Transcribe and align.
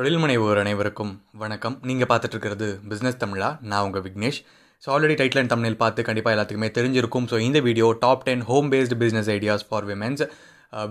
தொழில் 0.00 0.20
முனைவோர் 0.20 0.58
அனைவருக்கும் 0.60 1.10
வணக்கம். 1.40 1.74
நீங்கள் 1.88 2.08
பார்த்துட்டு 2.10 2.34
இருக்கிறது 2.34 2.66
பிஸ்னஸ் 2.90 3.18
தமிழா 3.22 3.48
நான் 3.70 3.84
உங்கள் 3.86 4.02
Vignesh. 4.04 4.38
So 4.82 4.88
already 4.94 5.14
title 5.20 5.40
and 5.40 5.52
தமிழில் 5.52 5.76
பார்த்து 5.82 6.06
கண்டிப்பாக 6.08 6.34
எல்லாத்துக்குமே 6.36 6.68
தெரிஞ்சிருக்கும். 6.76 7.26
ஸோ 7.30 7.38
இந்த 7.46 7.60
video 7.66 7.88
top 8.04 8.24
ten 8.28 8.44
home 8.50 8.68
based 8.74 8.98
business 9.02 9.28
ideas 9.36 9.64
for 9.70 9.86
womens 9.90 10.22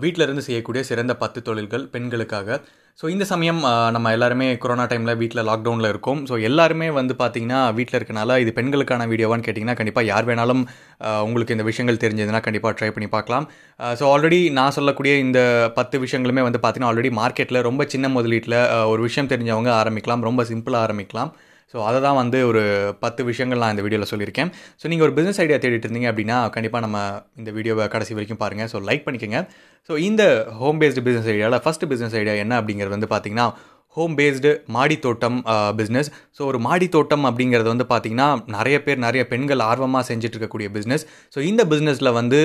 வீட்டில் 0.04 0.26
இருந்து 0.26 0.44
செய்யக்கூடிய 0.48 0.84
சிறந்த 0.90 1.16
பத்து 1.24 1.42
தொழில்கள் 1.48 1.88
பெண்களுக்காக. 1.96 2.60
ஸோ 3.00 3.06
இந்த 3.14 3.26
சமயம் 3.30 3.60
நம்ம 3.96 4.08
எல்லாருமே 4.16 4.46
கொரோனா 4.64 4.86
டைமில் 4.92 5.20
வீட்டில் 5.20 5.42
லாக்டவுனில் 5.50 5.90
இருக்கோம். 5.92 6.22
ஸோ 6.30 6.34
எல்லாருமே 6.48 6.88
வந்து 6.98 7.14
பார்த்தீங்கன்னா 7.22 7.60
வீட்டில் 7.78 7.98
இருக்கனால 8.00 8.38
இது 8.44 8.52
பெண்களுக்கான 8.58 9.06
வீடியோவான்னு 9.12 9.46
கேட்டிங்கன்னா 9.46 9.76
கண்டிப்பாக 9.80 10.10
யார் 10.10 10.28
வேணாலும் 10.30 10.64
உங்களுக்கு 11.28 11.56
இந்த 11.58 11.66
விஷயங்கள் 11.70 12.02
தெரிஞ்சதுன்னா 12.04 12.42
கண்டிப்பாக 12.48 12.74
ட்ரை 12.80 12.90
பண்ணி 12.96 13.08
பார்க்கலாம். 13.16 13.46
ஸோ 14.00 14.06
ஆல்ரெடி 14.14 14.40
நான் 14.58 14.76
சொல்லக்கூடிய 14.78 15.14
இந்த 15.26 15.40
பத்து 15.78 16.02
விஷயங்களுமே 16.06 16.44
வந்து 16.48 16.62
பார்த்திங்கன்னா 16.64 16.92
ஆல்ரெடி 16.94 17.12
மார்க்கெட்டில் 17.22 17.66
ரொம்ப 17.70 17.86
சின்ன 17.94 18.10
முதலீட்டில் 18.18 18.58
ஒரு 18.94 19.02
விஷயம் 19.08 19.32
தெரிஞ்சவங்க 19.34 19.72
ஆரம்பிக்கலாம். 19.82 20.26
ரொம்ப 20.30 20.44
சிம்பிளாக 20.52 20.86
ஆரம்பிக்கலாம். 20.88 21.32
ஸோ 21.74 21.78
அதை 21.88 22.00
தான் 22.06 22.18
வந்து 22.22 22.38
ஒரு 22.50 22.62
பத்து 23.04 23.22
விஷயங்கள் 23.30 23.62
நான் 23.64 23.74
இந்த 23.76 23.84
வீடியோவில் 23.86 24.12
சொல்லியிருக்கேன். 24.12 24.52
ஸோ 24.82 24.86
நீங்கள் 24.92 25.08
ஒரு 25.08 25.14
பிஸ்னஸ் 25.18 25.42
ஐடியா 25.46 25.58
தேடிட்டு 25.64 25.88
இருந்தீங்க 25.88 26.10
அப்படின்னா 26.12 26.38
கண்டிப்பாக 26.56 26.84
நம்ம 26.86 27.00
இந்த 27.42 27.50
வீடியோவை 27.58 27.86
கடைசி 27.96 28.16
வரைக்கும் 28.20 28.42
பாருங்கள் 28.44 28.70
ஸோ 28.74 28.80
லைக் 28.90 29.06
பண்ணிக்கோங்க. 29.08 29.42
ஸோ 29.90 29.96
இந்த 30.10 30.24
ஹோம் 30.62 30.80
பேஸ்டு 30.84 31.04
பிஸ்னஸ் 31.08 31.30
ஐடியாவில் 31.36 31.62
ஃபஸ்ட்டு 31.66 31.90
பிஸ்னஸ் 31.92 32.18
ஐடியா 32.22 32.36
என்ன 32.46 32.56
அப்படிங்கிறது 32.62 32.96
வந்து 32.98 33.12
பார்த்தீங்கன்னா 33.14 33.48
ஹோம் 34.00 34.14
பேஸ்டு 34.18 34.50
மாடித்தோட்டம் 34.76 35.38
பிஸ்னஸ் 35.78 36.10
ஸோ 36.36 36.42
ஒரு 36.50 36.60
மாடித்தோட்டம் 36.66 37.24
அப்படிங்கிறது 37.30 37.70
வந்து 37.72 37.86
பார்த்திங்கன்னா 37.90 38.28
நிறைய 38.56 38.76
பேர் 38.86 39.00
நிறைய 39.06 39.22
பெண்கள் 39.32 39.62
ஆர்வமாக 39.70 40.04
செஞ்சுட்டு 40.10 40.36
இருக்கக்கூடிய 40.36 40.68
பிஸ்னஸ் 40.76 41.04
ஸோ 41.34 41.40
இந்த 41.50 41.62
பிஸ்னஸில் 41.72 42.10
வந்து 42.18 42.40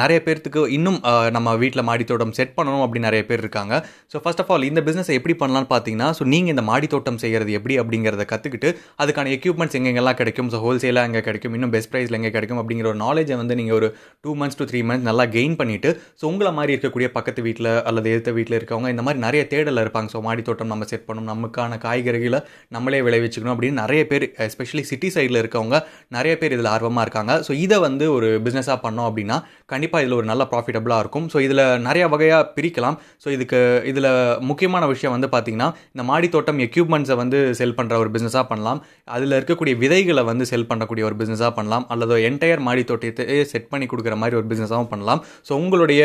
நிறைய 0.00 0.18
பேர்த்துக்கு 0.26 0.60
இன்னும் 0.76 0.96
நம்ம 1.36 1.54
வீட்டில் 1.62 1.84
மாடித்தோட்டம் 1.88 2.32
செட் 2.38 2.54
பண்ணணும் 2.58 2.84
அப்படின்னு 2.84 3.08
நிறைய 3.08 3.24
பேர் 3.30 3.42
இருக்காங்க. 3.44 3.74
ஸோ 4.12 4.22
ஃபர்ஸ்ட் 4.22 4.40
ஆஃப் 4.44 4.52
ஆல் 4.56 4.64
இந்த 4.70 4.82
பிஸ்னஸை 4.86 5.16
எப்படி 5.20 5.36
பண்ணலாம்னு 5.42 5.70
பார்த்தீங்கன்னா 5.74 6.08
ஸோ 6.18 6.26
நீங்கள் 6.34 6.54
இந்த 6.54 6.64
மாடித்தோட்டம் 6.70 7.20
செய்கிறது 7.24 7.52
எப்படி 7.58 7.76
அப்படிங்கிறத 7.82 8.26
கற்றுக்கிட்டு 8.32 8.70
அதுக்கான 9.04 9.34
எக்யூப்மெண்ட்ஸ் 9.38 9.78
எங்கெங்கெல்லாம் 9.80 10.18
கிடைக்கும்? 10.22 10.48
ஸோ 10.54 10.60
ஹோல்சேலாக 10.64 11.10
எங்கே 11.10 11.22
கிடைக்கும்? 11.28 11.56
இன்னும் 11.58 11.74
பெஸ்ட் 11.76 11.92
ப்ரைஸில் 11.94 12.18
எங்கே 12.20 12.32
கிடைக்கும்? 12.38 12.62
அப்படிங்கிற 12.64 12.88
ஒரு 12.92 13.00
நாலேஜை 13.04 13.38
வந்து 13.42 13.58
நீங்கள் 13.62 13.78
ஒரு 13.80 13.90
two 14.24 14.34
months 14.42 14.60
to 14.62 14.68
three 14.72 14.82
months 14.90 15.08
நல்லா 15.10 15.26
கெயின் 15.36 15.58
பண்ணிவிட்டு 15.60 15.92
ஸோ 16.22 16.26
உங்களை 16.32 16.54
மாதிரி 16.60 16.74
இருக்கக்கூடிய 16.76 17.10
பக்கத்து 17.18 17.46
வீட்டில் 17.50 17.72
அல்லது 17.90 18.14
எதிர்த்த 18.14 18.36
வீட்டில் 18.40 18.58
இருக்கவங்க 18.60 18.96
இந்த 18.96 19.04
மாதிரி 19.08 19.24
நிறைய 19.28 19.44
தேடல் 19.54 19.84
இருப்பாங்க. 19.86 20.10
ஸோ 20.16 20.24
மாடி 20.30 20.42
தோட்டம் 20.48 20.74
நம்ம 20.86 20.94
செட் 20.94 21.06
பண்ணணும் 21.08 21.30
நமக்கான 21.32 21.76
காய்கறிகளை 21.84 22.38
நம்மளே 22.74 22.98
விளைவிச்சுக்கணும் 23.06 23.54
அப்படின்னு 23.54 23.78
நிறைய 23.82 24.00
பேர் 24.10 24.24
எஸ்பெஷலி 24.46 24.82
சிட்டி 24.90 25.08
சைடில் 25.14 25.38
இருக்கவங்க 25.42 25.76
நிறைய 26.16 26.32
பேர் 26.40 26.54
இதில் 26.56 26.70
ஆர்வமாக 26.74 27.04
இருக்காங்க. 27.06 27.32
ஸோ 27.46 27.52
இதை 27.64 27.76
வந்து 27.86 28.04
ஒரு 28.16 28.28
பிஸ்னஸாக 28.46 28.78
பண்ணோம் 28.84 29.08
அப்படின்னா 29.08 29.36
கண்டிப்பாக 29.72 30.02
இதில் 30.04 30.16
ஒரு 30.20 30.26
நல்ல 30.30 30.42
ப்ராஃபிட்டபுளாக 30.52 31.02
இருக்கும். 31.04 31.26
ஸோ 31.32 31.40
இதில் 31.46 31.64
நிறைய 31.88 32.04
வகையாக 32.14 32.42
பிரிக்கலாம். 32.56 32.96
ஸோ 33.22 33.28
இதுக்கு 33.36 33.60
இதில் 33.92 34.10
முக்கியமான 34.50 34.86
விஷயம் 34.92 35.14
வந்து 35.16 35.30
பார்த்திங்கன்னா 35.34 35.68
இந்த 35.94 36.04
மாடி 36.10 36.30
தோட்டம் 36.36 36.60
எக்யூப்மெண்ட்ஸை 36.66 37.16
வந்து 37.22 37.40
செல் 37.60 37.76
பண்ணுற 37.80 37.96
ஒரு 38.04 38.12
பிஸ்னஸாக 38.16 38.44
பண்ணலாம். 38.52 38.80
அதில் 39.16 39.36
இருக்கக்கூடிய 39.38 39.74
விதைகளை 39.82 40.24
வந்து 40.30 40.46
செல் 40.52 40.68
பண்ணக்கூடிய 40.70 41.04
ஒரு 41.10 41.18
பிஸ்னஸாக 41.22 41.52
பண்ணலாம். 41.58 41.86
அல்லது 41.94 42.20
என்டையர் 42.30 42.64
மாடி 42.68 42.84
தோட்டத்தை 42.92 43.38
செட் 43.54 43.70
பண்ணி 43.74 43.88
கொடுக்குற 43.92 44.16
மாதிரி 44.22 44.38
ஒரு 44.42 44.48
பிஸ்னஸாகவும் 44.52 44.92
பண்ணலாம். 44.94 45.22
ஸோ 45.48 45.52
உங்களுடைய 45.62 46.02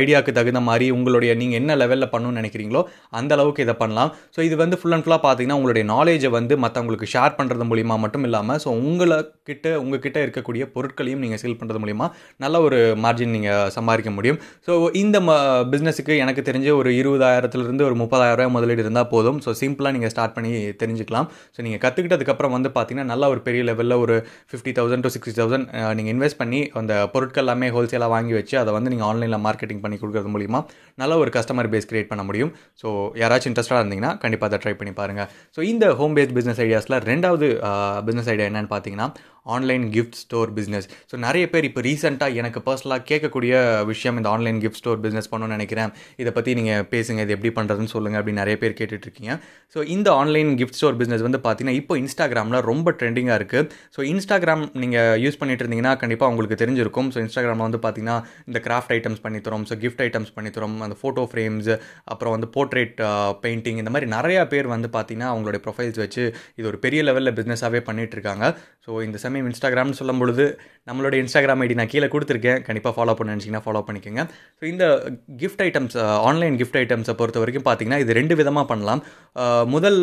ஐடியாவுக்கு 0.00 0.34
தகுந்த 0.40 0.62
மாதிரி 0.70 0.88
உங்களுடைய 0.98 1.30
நீங்கள் 1.42 1.60
என்ன 1.62 1.76
லெவலில் 1.82 2.12
பண்ணணும்னு 2.12 2.40
நினைக்கிறீங்களோ 2.40 2.82
அந்த 3.18 3.32
அளவுக்கு 3.36 3.64
இதை 3.64 3.74
பண்ணலாம். 3.80 3.89
ஸோ 4.36 4.40
இது 4.48 4.56
வந்து 4.62 4.76
ஃபுல் 4.80 4.94
அண்ட் 4.96 5.04
ஃபுல்லாக 5.04 5.22
பார்த்தீங்கன்னா 5.26 5.58
உங்களுடைய 5.60 5.84
நாலேஜை 5.92 6.30
வந்து 6.38 6.56
மற்றவங்களுக்கு 6.64 7.08
ஷேர் 7.14 7.36
பண்ணுறது 7.38 7.66
மூலிமா 7.70 7.94
மட்டும் 8.04 8.24
இல்லாமல் 8.28 8.60
ஸோ 8.64 8.68
உங்கள்கிட்ட 8.86 9.68
உங்ககிட்ட 9.82 10.18
இருக்கக்கூடிய 10.26 10.62
பொருட்களையும் 10.74 11.22
நீங்கள் 11.24 11.40
சேல் 11.42 11.56
பண்ணுறது 11.60 11.82
மூலிமா 11.84 12.06
நல்ல 12.44 12.56
ஒரு 12.66 12.78
மார்ஜின் 13.04 13.34
நீங்கள் 13.36 13.70
சம்பாதிக்க 13.76 14.10
முடியும். 14.18 14.38
ஸோ 14.66 14.72
இந்த 15.02 15.18
பிஸ்னஸுக்கு 15.72 16.14
எனக்கு 16.24 16.42
தெரிஞ்ச 16.48 16.68
ஒரு 16.80 16.90
இருபதாயிரத்துலேருந்து 17.00 17.86
ஒரு 17.88 17.96
முப்பதாயிரம் 18.02 18.38
ரூபாய் 18.40 18.54
முதலீடு 18.56 18.84
இருந்தால் 18.84 19.08
போதும். 19.14 19.38
ஸோ 19.46 19.52
சிம்பிளாக 19.62 19.94
நீங்கள் 19.96 20.12
ஸ்டார்ட் 20.14 20.34
பண்ணி 20.36 20.52
தெரிஞ்சுக்கலாம். 20.82 21.28
ஸோ 21.56 21.60
நீங்கள் 21.66 21.82
கற்றுக்கிட்டதுக்கப்புறம் 21.84 22.54
வந்து 22.56 22.70
பார்த்தீங்கன்னா 22.76 23.10
நல்ல 23.12 23.28
ஒரு 23.34 23.42
பெரிய 23.48 23.62
லெவலில் 23.70 23.98
ஒரு 24.04 24.16
fifty 24.50 24.74
thousand 24.78 25.04
to 25.06 25.12
sixty 25.16 25.34
thousand 25.40 25.66
நீங்கள் 25.98 26.14
இன்வெஸ்ட் 26.14 26.40
பண்ணி 26.42 26.60
அந்த 26.82 26.94
பொருட்கள் 27.14 27.44
எல்லாமே 27.44 27.68
ஹோல்சேலாக 27.76 28.10
வாங்கி 28.14 28.34
வச்சு 28.38 28.54
அதை 28.62 28.70
வந்து 28.76 28.92
நீங்கள் 28.94 29.08
ஆன்லைனில் 29.10 29.42
மார்க்கெட்டிங் 29.46 29.82
பண்ணி 29.84 29.96
கொடுக்கறது 30.02 30.30
மூலிமா 30.34 30.60
நல்ல 31.02 31.12
ஒரு 31.22 31.30
கஸ்டமர் 31.36 31.70
பேஸ் 31.74 31.88
கிரியேட் 31.90 32.10
பண்ண 32.12 32.22
முடியும். 32.28 32.52
ஸோ 32.82 32.88
யாராச்சும் 33.22 33.50
இன்ட்ரெஸ்டாக 33.50 33.79
இருந்தீங்கன்னா 33.82 34.12
கண்டிப்பாக 34.24 34.50
அதை 34.50 34.60
ட்ரை 34.64 34.74
பண்ணி 34.80 34.94
பாருங்கள் 35.00 35.28
ஸோ 35.56 35.62
இந்த 35.72 35.86
ஹோம் 36.00 36.16
பேஸ்ட் 36.18 36.36
பிஸ்னஸ் 36.38 36.62
ஐடியாஸில் 36.66 36.98
ரெண்டாவது 37.10 37.48
பிஸ்னஸ் 38.08 38.30
ஐடியா 38.34 38.48
என்னன்னு 38.52 38.72
பார்த்தீங்கன்னா 38.74 39.08
online 39.54 39.84
gift 39.94 40.18
store 40.22 40.50
business 40.56 40.86
so 41.10 41.16
நிறைய 41.26 41.44
பேர் 41.52 41.66
இப்போ 41.68 41.80
ரீசெண்டாக 41.86 42.40
எனக்கு 42.40 42.60
பர்சனலாக 42.66 43.02
கேட்கக்கூடிய 43.10 43.52
விஷயம் 43.90 44.16
இந்த 44.20 44.28
ஆன்லைன் 44.34 44.58
கிஃப்ட் 44.64 44.80
ஸ்டோர் 44.80 45.00
பிஸ்னஸ் 45.04 45.30
பண்ணணும்னு 45.32 45.56
நினைக்கிறேன். 45.56 45.90
இதை 46.22 46.32
பற்றி 46.38 46.54
நீங்கள் 46.58 46.84
பேசுங்க 46.92 47.20
இது 47.26 47.34
எப்படி 47.36 47.52
பண்ணுறதுன்னு 47.58 47.92
சொல்லுங்கள் 47.94 48.20
அப்படின்னு 48.20 48.42
நிறைய 48.42 48.56
பேர் 48.62 48.76
கேட்டுட்ருக்கீங்க. 48.80 49.34
ஸோ 49.74 49.78
இந்த 49.94 50.08
ஆன்லைன் 50.20 50.50
கிஃப்ட் 50.60 50.78
ஸ்டோர் 50.78 50.98
பிஸ்னஸ் 51.00 51.24
வந்து 51.26 51.40
பார்த்தீங்கன்னா 51.46 51.78
இப்போ 51.80 51.96
இன்ஸ்டாகிராமில் 52.02 52.60
ரொம்ப 52.70 52.94
ட்ரெண்டிங்காக 53.00 53.38
இருக்குது 53.40 53.68
ஸோ 53.96 54.02
இன்ஸ்டாகிராம் 54.12 54.64
நீங்கள் 54.82 55.18
யூஸ் 55.24 55.40
பண்ணிட்டு 55.42 55.64
இருந்தீங்கன்னா 55.64 55.94
கண்டிப்பாக 56.02 56.32
உங்களுக்கு 56.32 56.58
தெரிஞ்சிருக்கும். 56.64 57.10
ஸோ 57.14 57.20
இன்ஸ்டாகிராமில் 57.26 57.66
வந்து 57.68 57.80
பார்த்தீங்கன்னா 57.86 58.18
இந்த 58.46 58.60
கிராஃப்ட் 58.68 58.94
ஐட்டம்ஸ் 58.98 59.22
பண்ணி 59.26 59.40
ஸோ 59.40 59.76
கிஃப்ட் 59.84 60.02
ஐட்டம்ஸ் 60.06 60.32
பண்ணி 60.34 60.50
அந்த 60.86 60.96
ஃபோட்டோ 61.02 61.24
ஃப்ரேம்ஸ் 61.32 61.70
அப்புறம் 62.12 62.32
வந்து 62.36 62.48
போர்ட்ரேட் 62.56 62.96
பெயிண்டிங் 63.44 63.69
இந்த 63.84 63.92
மாதிரி 63.94 64.08
நிறையா 64.16 64.44
பேர் 64.54 64.72
வந்து 64.74 64.90
பார்த்தீங்கன்னா 64.96 65.30
அவங்களுடைய 65.34 65.62
ப்ரொஃபைல்ஸ் 65.66 66.02
வச்சு 66.04 66.24
இது 66.58 66.66
ஒரு 66.72 66.80
பெரிய 66.86 67.02
லெவலில் 67.08 67.36
பிஸ்னஸாகவே 67.40 67.82
பண்ணிகிட்ருக்காங்க 67.90 68.28
இருக்காங்க. 68.30 68.46
ஸோ 68.84 68.90
இந்த 69.06 69.18
சமயம் 69.24 69.48
இன்ஸ்டாகிராம்னு 69.50 69.98
சொல்லும் 70.00 70.20
பொழுது 70.22 70.44
நம்மளுடைய 70.88 71.18
இன்ஸ்டாகிராம் 71.22 71.62
ஐடி 71.64 71.74
நான் 71.80 71.90
கீழே 71.92 72.08
கொடுத்துருக்கேன். 72.12 72.60
கண்டிப்பாக 72.66 72.94
ஃபாலோ 72.96 73.14
பண்ண 73.18 73.34
நினச்சிங்கன்னா 73.34 73.64
ஃபாலோ 73.66 73.82
பண்ணிக்கோங்க. 73.88 74.22
ஸோ 74.58 74.64
இந்த 74.72 74.84
கிஃப்ட் 75.42 75.62
ஐட்டம்ஸ் 75.66 75.96
ஆன்லைன் 76.28 76.56
கிஃப்ட் 76.60 76.78
ஐட்டம்ஸை 76.82 77.14
பொறுத்த 77.20 77.40
வரைக்கும் 77.42 77.66
பார்த்தீங்கன்னா 77.68 78.00
இது 78.04 78.16
ரெண்டு 78.20 78.36
விதமாக 78.40 78.66
பண்ணலாம். 78.72 79.02
முதல் 79.74 79.98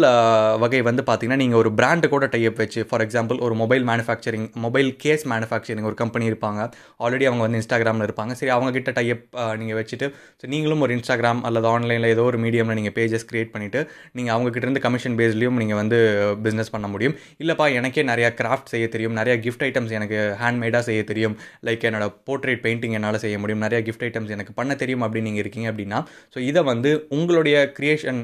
வகை 0.63 0.81
வந்து 0.89 1.03
பார்த்தீங்கன்னா 1.09 1.41
நீங்கள் 1.43 1.61
ஒரு 1.61 1.71
பிராண்டு 1.79 2.07
கூட 2.13 2.25
டைப் 2.35 2.61
வச்சு 2.63 2.83
ஃபார் 2.89 3.03
எக்ஸாம்பிள் 3.05 3.39
ஒரு 3.47 3.55
mobile 3.63 3.85
manufacturing 3.91 4.47
mobile 4.65 4.91
case 5.05 5.25
manufacturing 5.33 5.87
ஒரு 5.91 5.97
கம்பெனி 6.03 6.27
இருப்பாங்க. 6.31 6.61
ஆல்ரெடி 7.03 7.27
அவங்க 7.29 7.43
வந்து 7.47 7.59
இன்ஸ்டாகிராமில் 7.61 8.07
இருப்பாங்க. 8.07 8.33
சரி 8.41 8.53
அவங்ககிட்ட 8.57 8.93
டைப் 8.99 9.25
நீங்கள் 9.61 9.79
வச்சுட்டு 9.81 10.09
ஸோ 10.41 10.45
நீங்களும் 10.53 10.83
ஒரு 10.87 10.93
இன்ஸ்டாகிராம் 10.99 11.43
அல்லது 11.49 11.69
ஆன்லைனில் 11.73 12.11
ஏதோ 12.15 12.25
ஒரு 12.31 12.39
மீடியமில் 12.45 12.79
நீங்கள் 12.81 12.95
பேஜஸ் 12.99 13.27
கிரியேட் 13.31 13.53
பண்ணிவிட்டு 13.57 13.83
நீங்கள் 14.17 14.35
அவங்கக்கிட்டேருந்து 14.37 14.65
இருந்து 14.67 14.85
கமிஷன் 14.85 15.17
பேஸ்லேயும் 15.19 15.59
நீங்கள் 15.61 15.79
வந்து 15.81 15.97
பிஸ்னஸ் 16.45 16.73
பண்ண 16.75 16.87
முடியும். 16.93 17.15
இல்லைப்பா 17.41 17.65
எனக்கே 17.79 18.03
நிறையா 18.11 18.29
கிராஃப்ட் 18.41 18.71
செய்ய 18.73 18.85
தெரியும். 18.95 19.17
நிறைய 19.19 19.35
கிஃப்ட் 19.45 19.65
ஐட்டம்ஸ் 19.67 19.95
எனக்கு 19.99 20.19
ஹேண்ட்மேடாக 20.43 20.83
செய்ய 20.89 21.01
தெரியும். 21.11 21.35
லைக் 21.69 21.87
என்னோட 21.89 22.07
போர்ட்ரேட் 22.29 22.63
பெயிண்டிங் 22.67 22.95
என்னால் 22.99 23.23
செய்ய 23.25 23.37
முடியும். 23.43 23.65
நிறைய 23.67 23.81
கிஃப்ட் 23.89 24.07
ஐட்டம்ஸ் 24.09 24.35
எனக்கு 24.37 24.53
பண்ண 24.61 24.75
தெரியும் 24.83 25.05
அப்படின்னு 25.07 25.29
நீங்கள் 25.31 25.45
இருக்கீங்க 25.45 25.69
அப்படின்னா 25.73 26.01
ஸோ 26.35 26.39
இதை 26.51 26.63
வந்து 26.71 26.91
உங்களுடைய 27.17 27.57
க்ரியேஷன் 27.79 28.21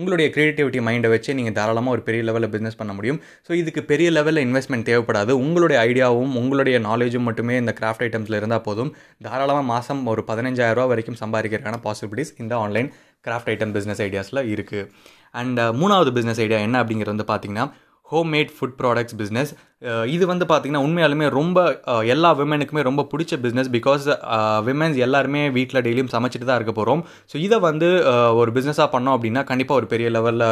உங்களுடைய 0.00 0.28
க்ரியேட்டிவிட்டி 0.34 0.80
மைண்டை 0.86 1.08
வச்சு 1.12 1.30
நீங்கள் 1.36 1.54
தாராளமாக 1.56 1.94
ஒரு 1.96 2.02
பெரிய 2.08 2.22
லெவலில் 2.26 2.50
பிஸ்னஸ் 2.52 2.76
பண்ண 2.80 2.92
முடியும். 2.98 3.18
ஸோ 3.46 3.50
இதுக்கு 3.60 3.80
பெரிய 3.88 4.08
லெவலில் 4.16 4.42
இன்வெஸ்ட்மெண்ட் 4.46 4.86
தேவைப்படாது. 4.88 5.32
உங்களுடைய 5.44 5.78
ஐடியாவும் 5.88 6.34
உங்களுடைய 6.40 6.76
நாலேஜும் 6.86 7.26
மட்டுமே 7.28 7.54
இந்த 7.62 7.72
கிராஃப்ட் 7.78 8.04
ஐட்டம்ஸில் 8.06 8.38
இருந்தால் 8.40 8.64
போதும். 8.68 8.90
தாராளமாக 9.26 9.66
மாதம் 9.72 10.02
ஒரு 10.12 10.22
15000 10.28 10.76
ரூபா 10.78 10.86
வரைக்கும் 10.92 11.18
சம்பாதிக்கிறதுக்கான 11.22 11.80
பாசிபிலிட்டிஸ் 11.86 12.32
இந்த 12.44 12.54
ஆன்லைன் 12.64 12.90
கிராஃப்ட் 13.24 13.48
ஐட்டம் 13.48 13.72
பிஸ்னஸ் 13.72 14.00
ஐடியாஸில் 14.00 14.42
இருக்குது 14.54 14.88
அண்ட் 15.32 15.60
மூணாவது 15.80 16.10
பிஸ்னஸ் 16.10 16.40
ஐடியா 16.40 16.58
என்ன 16.58 16.76
அப்படிங்கிறது 16.82 17.14
வந்து 17.16 17.28
பார்த்தீங்கன்னா 17.32 17.66
home 18.08 18.28
made 18.32 18.52
food 18.58 18.76
products 18.78 19.16
business 19.16 19.50
இது 20.14 20.24
வந்து 20.30 20.44
பார்த்திங்கன்னா 20.50 20.84
உண்மையாலுமே 20.86 21.26
ரொம்ப 21.36 21.58
எல்லா 22.12 22.30
விமனுக்குமே 22.38 22.82
ரொம்ப 22.88 23.02
பிடிச்ச 23.10 23.34
பிஸ்னஸ் 23.44 23.68
பிகாஸ் 23.74 24.06
விமென்ஸ் 24.68 24.96
எல்லாருமே 25.06 25.42
வீட்டில் 25.56 25.80
டெய்லியும் 25.86 26.10
சமைச்சிட்டு 26.14 26.46
தான் 26.48 26.58
இருக்க 26.60 26.72
போகிறோம் 26.78 27.02
ஸோ 27.32 27.36
இதை 27.46 27.58
வந்து 27.66 27.88
ஒரு 28.40 28.52
பிஸ்னஸாக 28.56 28.88
பண்ணோம் 28.94 29.14
அப்படின்னா 29.16 29.42
கண்டிப்பாக 29.50 29.80
ஒரு 29.80 29.88
பெரிய 29.92 30.08
லெவலில் 30.16 30.46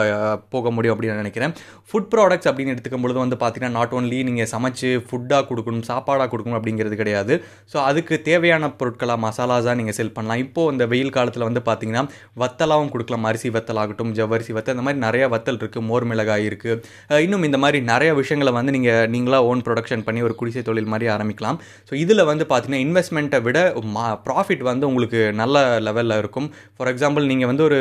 போக 0.55 0.71
முடியும் 0.77 0.95
அப்படின்னு 0.95 1.15
நான் 1.15 1.23
நினைக்கிறேன். 1.25 1.55
ஃபுட் 1.89 2.09
ப்ராடக்ட்ஸ் 2.13 2.51
அப்படின்னு 2.51 2.75
எடுத்துக்கும் 2.75 3.05
பொழுது 3.07 3.21
வந்து 3.25 3.39
பார்த்திங்கன்னா 3.43 3.77
நாட் 3.79 3.95
ஓன்லி 3.99 4.21
நீங்கள் 4.29 4.51
சமைச்சு 4.55 4.91
ஃபுட்டாக 5.09 5.43
கொடுக்கணும் 5.51 5.85
சாப்பாடாக 5.91 6.29
கொடுக்கணும் 6.35 6.59
அப்படிங்கிறது 6.61 7.01
கிடையாது. 7.03 7.35
ஸோ 7.73 7.77
அதுக்கு 7.89 8.15
தேவையான 8.31 8.71
பொருட்களாக 8.83 9.21
மசாலாஸாக 9.27 9.77
நீங்கள் 9.81 9.99
செல் 9.99 10.15
பண்ணலாம். 10.19 10.43
இப்போது 10.47 10.73
இந்த 10.77 10.87
வெயில் 10.95 11.15
காலத்தில் 11.19 11.47
வந்து 11.49 11.65
பார்த்திங்கன்னா 11.71 12.05
வத்தலாகவும் 12.45 12.93
கொடுக்கலாம். 12.95 13.29
அரிசி 13.33 13.51
வத்தல் 13.59 13.83
ஆகட்டும் 13.85 14.15
ஜவ்வரிசி 14.21 14.55
வத்தல் 14.61 14.77
இந்த 14.79 14.87
மாதிரி 14.87 15.05
நிறைய 15.09 15.27
வத்தல் 15.35 15.61
இருக்குது 15.63 15.87
மோர் 15.91 16.09
மிளகாய் 16.13 16.49
இருக்குது 16.53 17.23
இன்னும் 17.27 17.47
இந்த 17.51 17.61
மாதிரி 17.67 17.79
நிறைய 17.93 18.11
விஷயங்களை 18.23 18.55
வந்து 18.61 18.75
நீங்கள் 18.79 19.15
நீங்களாக 19.17 19.51
ஓன் 19.51 19.65
ப்ரொடக்ஷன் 19.69 20.05
பண்ணி 20.09 20.23
ஒரு 20.29 20.37
குடிசை 20.41 20.65
தொழில் 20.71 20.91
மாதிரி 20.95 21.07
ஆரம்பிக்கலாம். 21.17 21.59
ஸோ 21.89 21.95
இதில் 22.05 22.27
வந்து 22.31 22.45
பார்த்தீங்கன்னா 22.53 22.83
இன்வெஸ்ட்மெண்ட்டை 22.87 23.41
விட 23.49 23.59
மா 23.97 24.07
ப்ராஃபிட் 24.29 24.65
வந்து 24.71 24.85
உங்களுக்கு 24.91 25.21
நல்ல 25.43 25.57
லெவலில் 25.89 26.19
இருக்கும். 26.23 26.49
ஃபார் 26.77 26.91
எக்ஸாம்பிள் 26.93 27.31
நீங்கள் 27.33 27.51
வந்து 27.51 27.65
ஒரு 27.69 27.81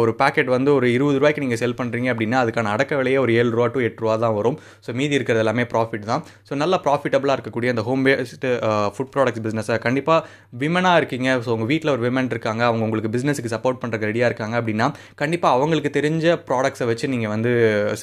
ஒரு 0.00 0.12
பேக்கெட் 0.20 0.50
வந்து 0.56 0.70
ஒரு 0.78 0.86
இருபது 0.96 1.18
ரூபாய்க்கு 1.20 1.44
நீங்கள் 1.44 1.60
செல் 1.62 1.76
பண்ணுறீங்க 1.80 2.08
அப்படின்னா 2.14 2.38
அதுக்கான 2.44 2.72
அடக்க 2.76 2.92
விலையே 3.00 3.18
ஒரு 3.24 3.32
ஏழு 3.40 3.50
ரூபா 3.56 3.66
டு 3.74 3.84
எட்டு 3.88 4.02
ரூபா 4.04 4.14
தான் 4.24 4.34
வரும். 4.38 4.56
ஸோ 4.86 4.92
மீதி 5.00 5.16
இருக்கிறது 5.18 5.42
எல்லாமே 5.44 5.66
ப்ராஃபிட் 5.72 6.06
தான். 6.12 6.22
ஸோ 6.48 6.52
நல்ல 6.62 6.74
ப்ராஃபிட்டபுளாக 6.86 7.36
இருக்கக்கூடிய 7.38 7.74
அந்த 7.74 7.84
ஹோம் 7.88 8.02
பேஸ்டு 8.08 8.50
ஃபுட் 8.96 9.12
ப்ராடக்ட்ஸ் 9.16 9.44
பிஸ்னஸை 9.46 9.78
கண்டிப்பாக 9.86 10.20
விமனாக 10.62 11.00
இருக்கீங்க. 11.00 11.28
ஸோ 11.44 11.50
உங்கள் 11.56 11.70
வீட்டில் 11.72 11.92
ஒரு 11.96 12.02
விமன் 12.06 12.30
இருக்காங்க. 12.34 12.62
அவங்க 12.70 12.84
உங்களுக்கு 12.88 13.12
பிஸ்னஸுக்கு 13.16 13.52
சப்போர்ட் 13.56 13.80
பண்ணுறதுக்கு 13.82 14.10
ரெடியாக 14.10 14.30
இருக்காங்க 14.30 14.56
அப்படின்னா 14.60 14.88
கண்டிப்பாக 15.22 15.58
அவங்களுக்கு 15.58 15.90
தெரிஞ்ச 15.98 16.36
ப்ராடக்ட்ஸை 16.48 16.86
வச்சு 16.90 17.06
நீங்கள் 17.14 17.32
வந்து 17.34 17.52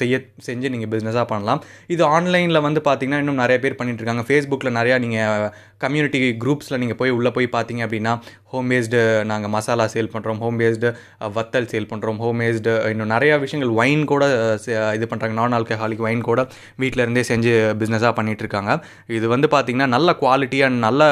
செய்ய 0.00 0.14
செஞ்சு 0.48 0.68
நீங்கள் 0.74 0.90
பிஸ்னஸாக 0.94 1.26
பண்ணலாம். 1.32 1.60
இது 1.94 2.02
ஆன்லைனில் 2.16 2.64
வந்து 2.66 2.71
வந்து 2.72 2.84
பார்த்தீங்கன்னா 2.88 3.22
இன்னும் 3.24 3.42
நிறைய 3.44 3.58
பேர் 3.64 3.78
பண்ணிட்டு 3.82 4.02
இருக்காங்க. 4.02 4.24
ஃபேஸ்புக்கில் 4.28 4.76
நிறையா 4.80 4.98
நீங்கள் 5.06 5.48
கம்யூனிட்டி 5.82 6.20
குரூப்ஸில் 6.42 6.80
நீங்கள் 6.80 6.98
போய் 6.98 7.16
உள்ளே 7.16 7.32
போய் 7.32 7.48
பார்த்தீங்க 7.54 7.82
அப்படின்னா 7.86 8.12
ஹோம் 8.52 8.70
பேஸ்டு 8.70 8.98
நாங்கள் 9.28 9.52
மசாலா 9.52 9.86
சேல் 9.92 10.10
பண்ணுறோம் 10.12 10.40
ஹோம் 10.40 10.58
பேஸ்டு 10.60 10.88
வத்தல் 11.34 11.68
சேல் 11.68 11.88
பண்ணுறோம் 11.88 12.18
ஹோம் 12.22 12.40
பேஸ்டு 12.42 12.72
இன்னும் 12.90 13.12
நிறையா 13.12 13.36
விஷயங்கள் 13.42 13.72
ஒயின் 13.78 14.04
கூட 14.06 14.24
சே- 14.64 14.76
இது 14.96 15.06
பண்ணுறாங்க 15.06 15.36
நான் 15.38 15.56
ஆல்கஹாலிக் 15.58 16.04
ஒயின் 16.06 16.24
கூட 16.24 16.40
வீட்டில் 16.78 17.04
இருந்தே 17.04 17.24
செஞ்சு 17.28 17.52
பிஸ்னஸாக 17.80 18.12
பண்ணிகிட்ருக்காங்க 18.18 18.72
இது 19.12 19.26
வந்து 19.28 19.48
பார்த்தீங்கன்னா 19.52 19.88
நல்ல 19.94 20.10
குவாலிட்டி 20.20 20.60
அண்ட் 20.66 20.80
நல்ல 20.86 21.02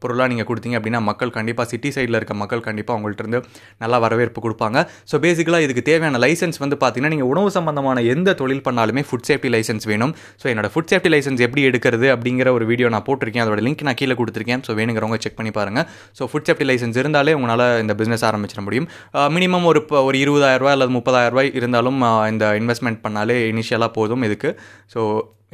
பொருளாக 0.00 0.28
நீங்கள் 0.28 0.48
கொடுத்தீங்க 0.48 0.78
அப்படின்னா 0.78 1.00
மக்கள் 1.08 1.30
கண்டிப்பாக 1.30 1.68
சிட்டி 1.70 1.90
சைடில் 1.90 2.18
இருக்க 2.18 2.34
மக்கள் 2.36 2.64
கண்டிப்பாக 2.66 2.98
உங்கள்ட்ட 2.98 3.24
இருந்து 3.24 3.40
நல்லா 3.80 3.98
வரவேற்பு 4.00 4.40
கொடுப்பாங்க. 4.40 4.78
ஸோ 5.10 5.18
பேசிக்கலாக 5.20 5.66
இதுக்கு 5.66 5.82
தேவையான 5.82 6.18
லைசன்ஸ் 6.18 6.58
வந்து 6.58 6.76
பார்த்தீங்கன்னா 6.76 7.14
நீங்கள் 7.14 7.30
உணவு 7.30 7.50
சம்பந்தமான 7.50 7.78
எந்த 8.12 8.34
தொழில் 8.34 8.64
பண்ணாலுமே 8.66 9.04
ஃபுட் 9.08 9.26
சேஃப்டி 9.28 9.50
லைசன்ஸ் 9.54 9.86
வேணும். 9.86 10.12
ஸோ 10.42 10.48
என்னோட 10.50 10.70
ஃபுட் 10.72 10.90
சேஃப்டி 10.92 11.12
லைசன்ஸ் 11.12 11.42
எப்படி 11.46 11.64
எடுக்கிறது 11.68 12.08
அப்படிங்கிற 12.14 12.48
ஒரு 12.52 12.66
வீடியோ 12.66 12.88
நான் 12.88 13.06
போட்டிருக்கேன். 13.08 13.44
அதோட 13.50 13.62
லிங்க் 13.66 13.86
நான் 13.88 14.00
கீழே 14.00 14.16
கொடுத்துருக்கேன். 14.20 14.64
ஸோ 14.66 14.72
வேணுங்கிறவங்க 14.80 15.18
செக் 15.26 15.38
பண்ணி 15.38 15.52
பாருங்கள் 15.58 15.86
ஸோ 16.18 16.28
ஃபுட் 16.30 16.46
சேஃப்டி 16.48 16.66
லைசன்ஸ் 16.70 16.98
இருந்தாலே 17.02 17.32
உங்களால் 17.38 17.66
இந்த 17.84 17.94
பிஸ்னஸ் 18.00 18.24
ஆரம்பிச்சிட 18.30 18.62
முடியும். 18.68 18.88
Uh, 19.16 19.28
மினிமம் 19.36 19.66
ஒரு 19.70 19.80
ஒரு 20.08 20.16
இருபதாயிரம் 20.24 20.72
அல்லது 20.74 20.92
முப்பதாயிரம் 20.98 21.56
இருந்தாலும் 21.60 22.00
uh, 22.02 22.22
இந்த 22.32 22.46
இன்வெஸ்ட்மெண்ட் 22.60 23.00
பண்ணாலே 23.06 23.36
இனிஷியலாக 23.52 23.90
போதும் 23.98 24.22
இதுக்கு. 24.22 24.52
ஸோ 24.94 25.00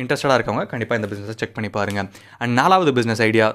இன்ட்ரெஸ்டடாக 0.02 0.38
இருக்கவங்க 0.38 0.64
கண்டிப்பாக 0.72 1.00
இந்த 1.00 1.08
பிஸ்னஸை 1.12 1.37
செக் 1.43 1.54
பண்ணி 1.56 1.70
பாருங்கள் 1.76 2.08
அண்ட் 2.43 2.54
நாலாவது 2.60 2.90
பிஸ்னஸ் 2.98 3.22
ஐடியா 3.28 3.46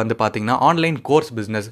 வந்து 0.00 0.16
பார்த்தீங்கன்னா 0.22 0.56
ஆன்லைன் 0.68 0.98
கோர்ஸ் 1.10 1.30
பிஸ்னஸ் 1.38 1.68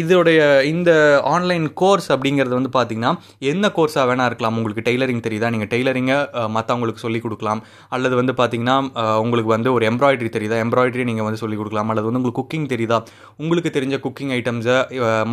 இதோடைய 0.00 0.40
இந்த 0.72 0.90
ஆன்லைன் 1.34 1.64
கோர்ஸ் 1.80 2.08
அப்படிங்கிறது 2.14 2.54
வந்து 2.58 2.72
பார்த்தீங்கன்னா 2.76 3.12
என்ன 3.52 3.70
கோர்ஸாக 3.76 4.04
வேணா 4.10 4.26
இருக்கலாம். 4.30 4.56
உங்களுக்கு 4.58 4.84
டெய்லரிங் 4.88 5.22
தெரியுதா? 5.26 5.48
நீங்கள் 5.54 5.70
டெய்லரிங்கை 5.72 6.18
மற்றவங்களுக்கு 6.56 7.04
சொல்லிக் 7.04 7.24
கொடுக்கலாம். 7.24 7.60
அல்லது 7.96 8.14
வந்து 8.20 8.34
பார்த்திங்கன்னா 8.40 8.76
உங்களுக்கு 9.24 9.50
வந்து 9.54 9.72
ஒரு 9.76 9.86
எம்ப்ராய்டரி 9.90 10.30
தெரியுதா? 10.36 10.58
எம்ப்ராய்டரி 10.66 11.06
நீங்கள் 11.10 11.26
வந்து 11.28 11.40
சொல்லிக் 11.42 11.60
கொடுக்கலாம். 11.62 11.90
அல்லது 11.92 12.08
வந்து 12.08 12.20
உங்களுக்கு 12.20 12.42
குக்கிங் 12.42 12.68
தெரியுதா? 12.74 12.98
உங்களுக்கு 13.42 13.72
தெரிஞ்ச 13.78 13.98
குக்கிங் 14.06 14.34
ஐட்டம்ஸை 14.38 14.76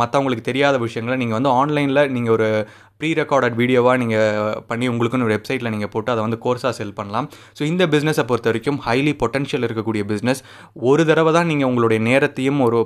மற்றவங்களுக்கு 0.00 0.48
தெரியாத 0.50 0.78
விஷயங்களை 0.86 1.18
நீங்கள் 1.22 1.38
வந்து 1.38 1.52
ஆன்லைனில் 1.60 2.02
நீங்கள் 2.16 2.36
ஒரு 2.38 2.48
ப்ரீ 3.02 3.08
ரெக்கார்டட் 3.18 3.54
வீடியோவாக 3.60 3.96
நீங்கள் 4.00 4.58
பண்ணி 4.70 4.86
உங்களுக்குன்னு 4.90 5.24
ஒரு 5.28 5.34
வெப்சைட்டில் 5.36 5.70
நீங்கள் 5.74 5.90
போட்டு 5.94 6.10
அதை 6.12 6.20
வந்து 6.24 6.38
கோர்ஸாக 6.44 6.72
செல் 6.78 6.94
பண்ணலாம். 6.98 7.26
ஸோ 7.58 7.62
இந்த 7.70 7.86
பிஸ்னஸை 7.94 8.24
பொறுத்த 8.28 8.50
வரைக்கும் 8.50 8.78
ஹைலி 8.84 9.12
பொட்டன்ஷியல் 9.22 9.66
இருக்கக்கூடிய 9.68 10.02
பிஸ்னஸ் 10.10 10.42
ஒரு 10.90 11.04
தடவை 11.08 11.30
தான் 11.38 11.48
நீங்கள் 11.52 11.68
உங்களுடைய 11.70 12.00
நேரத்தையும் 12.08 12.60
ஒரு 12.66 12.80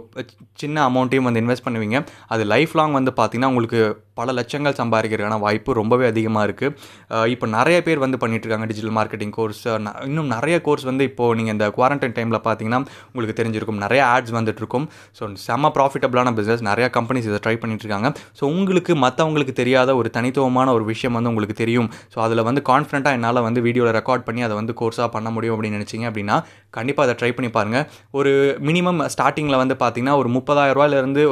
சின்ன 0.63 0.77
அமௌண்ட்டையும் 0.91 1.29
வந்து 1.29 1.43
இன்வெஸ்ட் 1.43 1.67
பண்ணுவீங்க. 1.67 2.01
அது 2.35 2.45
லைஃப் 2.55 2.75
லாங் 2.81 2.97
வந்து 2.99 3.13
பார்த்தீங்கன்னா 3.21 3.51
உங்களுக்கு 3.53 3.83
பல 4.21 4.33
லட்சங்கள் 4.39 4.77
சம்பாதிக்கிறதுக்கான 4.81 5.39
வாய்ப்பு 5.45 5.71
ரொம்பவே 5.81 6.05
அதிகமாக 6.11 6.45
இருக்குது 6.49 7.27
இப்போ 7.33 7.47
நிறைய 7.57 7.79
பேர் 7.87 8.01
வந்து 8.05 8.21
பண்ணிகிட்ருக்காங்க 8.23 8.67
டிஜிட்டல் 8.71 8.95
மார்க்கெட்டிங் 8.99 9.35
கோர்ஸ் 9.39 9.61
இன்னும் 10.09 10.31
நிறைய 10.37 10.57
கோர்ஸ் 10.69 10.87
வந்து 10.91 11.05
இப்போது 11.11 11.37
நீங்கள் 11.39 11.55
இந்த 11.57 11.67
குவாரண்டைன் 11.79 12.15
டைமில் 12.19 12.41
பார்த்தீங்கன்னா 12.47 12.81
உங்களுக்கு 13.11 13.37
தெரிஞ்சிருக்கும். 13.41 13.83
நிறைய 13.85 14.01
ஆட்ஸ் 14.15 14.35
வந்துட்டுருக்கும். 14.39 14.87
ஸோ 15.19 15.31
செம 15.47 15.73
ப்ராஃபிட்டபிளான 15.77 16.33
பிஸ்னஸ் 16.39 16.65
நிறையா 16.71 16.91
கம்பெனிஸ் 16.97 17.29
இதை 17.31 17.41
ட்ரை 17.47 17.57
பண்ணிட்டுருக்காங்க. 17.65 18.11
ஸோ 18.41 18.45
உங்களுக்கு 18.57 18.95
மற்றவங்களுக்கு 19.05 19.57
தெரியாத 19.63 19.91
ஒரு 20.01 20.05
தனித்துவமான 20.17 20.73
ஒரு 20.79 20.85
விஷயம் 20.93 21.17
வந்து 21.19 21.33
உங்களுக்கு 21.33 21.57
தெரியும். 21.63 21.91
ஸோ 22.15 22.21
அதில் 22.27 22.47
வந்து 22.49 22.63
கான்ஃபிடண்ட்டாக 22.71 23.19
என்னால் 23.21 23.45
வந்து 23.49 23.63
வீடியோவில் 23.67 23.97
ரெக்கார்ட் 23.99 24.27
பண்ணி 24.29 24.43
அதை 24.49 24.57
வந்து 24.61 24.75
கோர்ஸாக 24.83 25.09
பண்ண 25.17 25.31
முடியும் 25.37 25.57
அப்படின்னு 25.57 25.81
நினச்சிங்க 25.81 26.09
அப்படின்னா 26.13 26.39
கண்டிப்பாக 26.79 27.07
அதை 27.07 27.15
ட்ரை 27.21 27.33
பண்ணி 27.37 27.51
பாருங்கள் 27.59 27.85
ஒரு 28.19 28.33
மினிமம் 28.69 29.01
ஸ்டார்டிங்கில் 29.15 29.61
வந்து 29.63 29.77
பார்த்தீங்கன்னா 29.83 30.17
ஒரு 30.23 30.29
முப்பதாயிரம் 30.39 30.75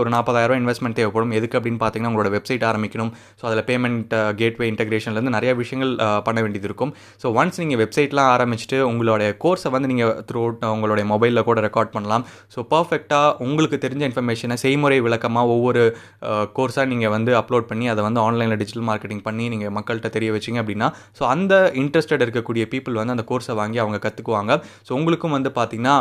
ஒரு 0.00 0.10
நாற்பதாயிரரூவா 0.16 0.58
இன்வெஸ்ட்மெண்ட் 0.62 0.98
தேவைப்படும். 0.98 1.32
எதுக்கு 1.38 1.56
அப்படின்னு 1.58 1.80
பார்த்தீங்கன்னா 1.82 2.12
உங்களோட 2.12 2.30
வெப்சைட் 2.36 2.64
ஆரம்பிக்கணும். 2.70 3.10
ஸோ 3.40 3.42
அதில் 3.48 3.64
பேமெண்ட் 3.70 4.14
கேட்வே 4.40 4.66
இன்டகிரேஷன்லேருந்து 4.72 5.34
நிறைய 5.36 5.50
விஷயங்கள் 5.60 5.92
uh, 6.06 6.20
பண்ண 6.26 6.38
வேண்டியது 6.44 6.68
இருக்கும். 6.70 6.92
ஸோ 7.22 7.26
ஒன்ஸ் 7.40 7.60
நீங்கள் 7.62 7.80
வெப்சைட்லாம் 7.82 8.30
ஆரம்பிச்சுட்டு 8.34 8.78
உங்களுடைய 8.90 9.28
கோர்ஸை 9.44 9.70
வந்து 9.76 9.88
நீங்கள் 9.92 10.12
த்ரூ 10.28 10.42
uh, 10.64 10.70
உங்களுடைய 10.74 11.04
மொபைலில் 11.12 11.46
கூட 11.48 11.60
ரெக்கார்ட் 11.66 11.92
பண்ணலாம். 11.96 12.24
ஸோ 12.54 12.60
பர்ஃபெக்டாக 12.74 13.30
உங்களுக்கு 13.46 13.78
தெரிஞ்ச 13.84 14.02
இன்ஃபர்மேஷனை 14.10 14.58
செய்முறை 14.64 14.98
விளக்கமாக 15.06 15.54
ஒவ்வொரு 15.56 15.82
uh, 16.30 16.44
கோர்ஸாக 16.58 16.86
நீங்கள் 16.92 17.14
வந்து 17.16 17.32
அப்லோட் 17.42 17.68
பண்ணி 17.72 17.88
அதை 17.94 18.04
வந்து 18.08 18.20
ஆன்லைனில் 18.20 18.60
டிஜிட்டல் 18.64 18.86
மார்க்கெட்டிங் 18.88 19.22
பண்ணி 19.22 19.46
நீங்கள் 19.48 19.74
மக்கள்கிட்ட 19.76 20.10
தெரிய 20.10 20.30
வச்சிங்க 20.32 20.60
அப்படின்னா 20.62 20.88
ஸோ 21.18 21.24
அந்த 21.28 21.54
இன்ட்ரெஸ்டட் 21.82 22.24
இருக்கக்கூடிய 22.24 22.66
பீப்புள் 22.70 23.00
வந்து 23.00 23.16
அந்த 23.16 23.26
கோர்ஸை 23.28 23.54
வாங்கி 23.54 23.78
அவங்க 23.78 24.00
கற்றுக்குவாங்க 24.04 24.52
ஸோ 24.88 24.92
உங்களுக்கும் 24.92 25.36
வந்து 25.36 25.52
பார்த்தீங்கன்னா 25.54 25.96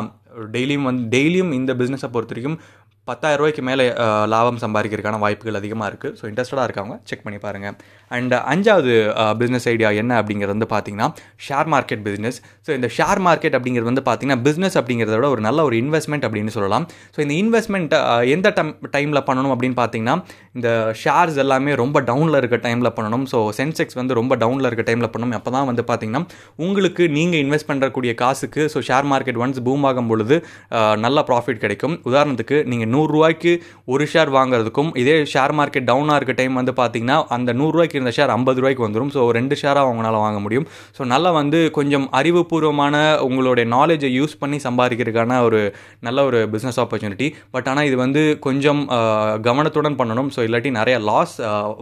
டெய்லியும் 0.54 0.88
வந்து 0.90 1.04
டெய்லியும் 1.10 1.54
இந்த 1.54 1.72
பிஸ்னஸை 1.74 2.10
பொறுத்த 2.10 2.34
வரைக்கும் 2.34 2.58
பத்தாயிரம் 3.08 3.40
ரூபாய்க்கு 3.40 3.64
மேலே 3.64 3.86
லாபம் 4.26 4.60
சம்பாதிக்கிறதுக்கான 4.62 5.18
வாய்ப்புகள் 5.20 5.60
அதிகமாக 5.60 5.88
இருக்குது 5.90 6.16
ஸோ 6.20 6.24
இன்ட்ரெஸ்டடாக 6.26 6.68
இருக்கவங்க 6.68 6.96
செக் 7.04 7.24
பண்ணி 7.24 7.40
பாருங்கள் 7.40 7.76
அண்ட் 8.18 8.34
uh, 8.34 8.42
அஞ்சாவது 8.54 8.94
uh, 9.22 9.34
பிஸ்னஸ் 9.40 9.66
ஐடியா 9.74 9.90
என்ன 10.02 10.12
அப்படிங்கிறது 10.22 10.54
வந்து 10.56 10.68
பார்த்தீங்கன்னா 10.74 11.08
ஷேர் 11.46 11.70
மார்க்கெட் 11.74 12.04
பிஸ்னஸ் 12.08 12.38
ஸோ 12.66 12.72
இந்த 12.78 12.88
ஷேர் 12.98 13.22
மார்க்கெட் 13.28 13.56
அப்படிங்கிறது 13.58 13.90
வந்து 13.92 14.04
பார்த்தீங்கன்னா 14.08 14.40
பிஸ்னஸ் 14.48 14.78
அப்படிங்கிறத 14.80 15.16
விட 15.20 15.30
ஒரு 15.36 15.44
நல்ல 15.48 15.60
ஒரு 15.70 15.76
இன்வெஸ்ட்மெண்ட் 15.82 16.26
அப்படின்னு 16.28 16.54
சொல்லலாம். 16.58 16.86
ஸோ 17.16 17.20
இந்த 17.26 17.36
இன்வெஸ்ட்மெண்ட் 17.44 17.94
uh, 18.00 18.22
எந்த 18.36 18.48
டைம் 18.58 18.72
டைமில் 18.96 19.22
பண்ணணும் 19.30 19.54
அப்படின்னு 19.56 19.78
பார்த்தீங்கன்னா 19.82 20.16
இந்த 20.58 20.70
ஷேர்ஸ் 21.04 21.40
எல்லாமே 21.44 21.72
ரொம்ப 21.84 21.98
டவுனில் 22.10 22.40
இருக்க 22.42 22.60
டைமில் 22.68 22.92
பண்ணணும். 22.98 23.26
ஸோ 23.34 23.40
சென்செக்ஸ் 23.60 23.98
வந்து 24.02 24.14
ரொம்ப 24.22 24.34
டவுனில் 24.44 24.70
இருக்க 24.70 24.86
டைமில் 24.90 25.12
பண்ணணும். 25.14 25.38
அப்போ 25.40 25.54
தான் 25.58 25.68
வந்து 25.72 25.86
பார்த்தீங்கன்னா 25.92 26.24
உங்களுக்கு 26.66 27.04
நீங்கள் 27.18 27.42
இன்வெஸ்ட் 27.46 27.70
பண்ணுறக்கூடிய 27.72 28.14
காசுக்கு 28.24 28.64
so 28.74 28.82
share 28.90 29.10
market 29.14 29.42
once 29.44 29.62
boom 29.68 29.88
ஆகும் 29.92 30.10
பொழுது 30.12 30.36
நல்ல 31.06 31.20
ப்ராஃபிட் 31.32 31.62
கிடைக்கும். 31.66 31.98
உதாரணத்துக்கு 32.12 32.60
நீங்கள் 32.74 32.92
நூறுரூவாய்க்கு 32.96 33.54
ஒரு 33.94 34.06
ஷேர் 34.14 34.32
வாங்குறதுக்கும் 34.38 34.92
இதே 35.04 35.18
ஷேர் 35.34 35.56
மார்க்கெட் 35.60 35.90
டவுனாக 35.92 36.20
இருக்க 36.20 36.36
டைம் 36.42 36.56
வந்து 36.62 36.76
பார்த்தீங்கன்னா 36.82 37.20
அந்த 37.38 37.50
நூறுரூவாய்க்கு 37.60 38.02
இந்த 38.04 38.14
ஷேர் 38.18 38.34
ஐம்பது 38.38 38.60
ரூபாய்க்கு 38.62 38.86
வந்துடும் 38.88 39.12
ஸோ 39.16 39.22
ரெண்டு 39.40 39.58
ஷேராக 39.62 39.86
அவங்களால 39.88 40.22
வாங்க 40.26 40.40
முடியும். 40.46 40.68
ஸோ 40.98 41.02
நல்லா 41.14 41.32
வந்து 41.40 41.60
கொஞ்சம் 41.80 42.08
அறிவுபூர்வமான 42.20 42.96
உங்களுடைய 43.28 43.66
நாலேஜை 43.76 44.12
யூஸ் 44.20 44.36
பண்ணி 44.44 44.60
சம்பாதிக்கிறதுக்கான 44.68 45.40
ஒரு 45.48 45.62
நல்ல 46.08 46.20
ஒரு 46.30 46.40
பிஸ்னஸ் 46.56 46.80
ஆப்பர்ச்சுனிட்டி 46.84 47.30
பட் 47.56 47.68
ஆனால் 47.72 47.88
இது 47.90 47.98
வந்து 48.06 48.22
கொஞ்சம் 48.48 48.82
கவனத்துடன் 49.48 49.98
பண்ணணும். 50.02 50.30
ஸோ 50.36 50.40
இல்லாட்டி 50.48 50.72
நிறைய 50.80 50.96
லாஸ் 51.10 51.36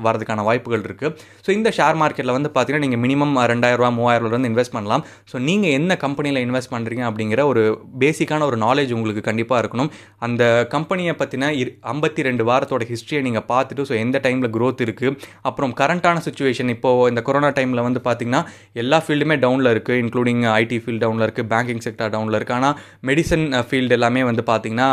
வரதுக்கான 0.07 0.43
வாய்ப்புகள் 0.49 0.85
இருக்குது 0.87 1.13
ஸோ 1.45 1.49
இந்த 1.57 1.69
ஷேர் 1.77 1.99
மார்க்கெட்டில் 2.01 2.35
வந்து 2.37 2.49
பார்த்தீங்கன்னா 2.55 2.85
நீங்கள் 2.85 3.03
மினிமம் 3.05 3.33
ரெண்டாயிரரூவா 3.53 3.89
மூவாயிரரூவாலேருந்து 3.99 4.51
இன்வெஸ்ட் 4.51 4.75
பண்ணலாம். 4.77 5.03
ஸோ 5.31 5.35
நீங்கள் 5.49 5.75
என்ன 5.79 5.97
கம்பெனியில் 6.05 6.41
இன்வெஸ்ட் 6.45 6.73
பண்ணுறீங்க 6.75 7.03
அப்படிங்கிற 7.09 7.41
ஒரு 7.51 7.63
பேசிக்கான 8.03 8.45
ஒரு 8.51 8.59
நாலேஜ் 8.65 8.93
உங்களுக்கு 8.97 9.23
கண்டிப்பாக 9.29 9.61
இருக்கணும். 9.63 9.89
அந்த 10.27 10.43
கம்பெனியை 10.75 11.15
பற்றின 11.21 11.49
ஐம்பத்தி 11.93 12.21
ரெண்டு 12.29 12.43
வாரத்தோட 12.51 12.83
ஹிஸ்ட்ரியை 12.91 13.21
நீங்கள் 13.27 13.45
பார்த்துட்டு 13.51 13.87
ஸோ 13.89 13.95
எந்த 14.03 14.17
டைமில் 14.25 14.51
க்ரோத் 14.57 14.83
இருக்குது 14.85 15.15
அப்புறம் 15.49 15.73
கரண்ட் 15.81 16.00
கரண்ட்டான 16.01 16.23
சுச்சுவேஷன் 16.27 16.71
இப்போது 16.73 17.09
இந்த 17.11 17.21
கொரோனா 17.27 17.49
டைமில் 17.57 17.83
வந்து 17.87 17.99
பார்த்தீங்கன்னா 18.05 18.41
எல்லா 18.81 18.97
ஃபீல்டுமே 19.05 19.35
டவுனில் 19.43 19.69
இருக்குது 19.73 19.99
இன்க்ளூடிங் 20.03 20.41
ஐடி 20.53 20.77
ஃபீல்டு 20.83 21.01
டவுனில் 21.03 21.25
இருக்குது 21.27 21.47
பேங்கிங் 21.51 21.81
செக்டர் 21.85 22.11
டவுனில் 22.15 22.37
இருக்குது 22.39 22.57
ஆனால் 22.57 22.75
மெடிசன் 23.09 23.45
ஃபீல்டு 23.67 23.95
எல்லாமே 23.97 24.21
வந்து 24.29 24.43
பார்த்தீங்கன்னா 24.49 24.87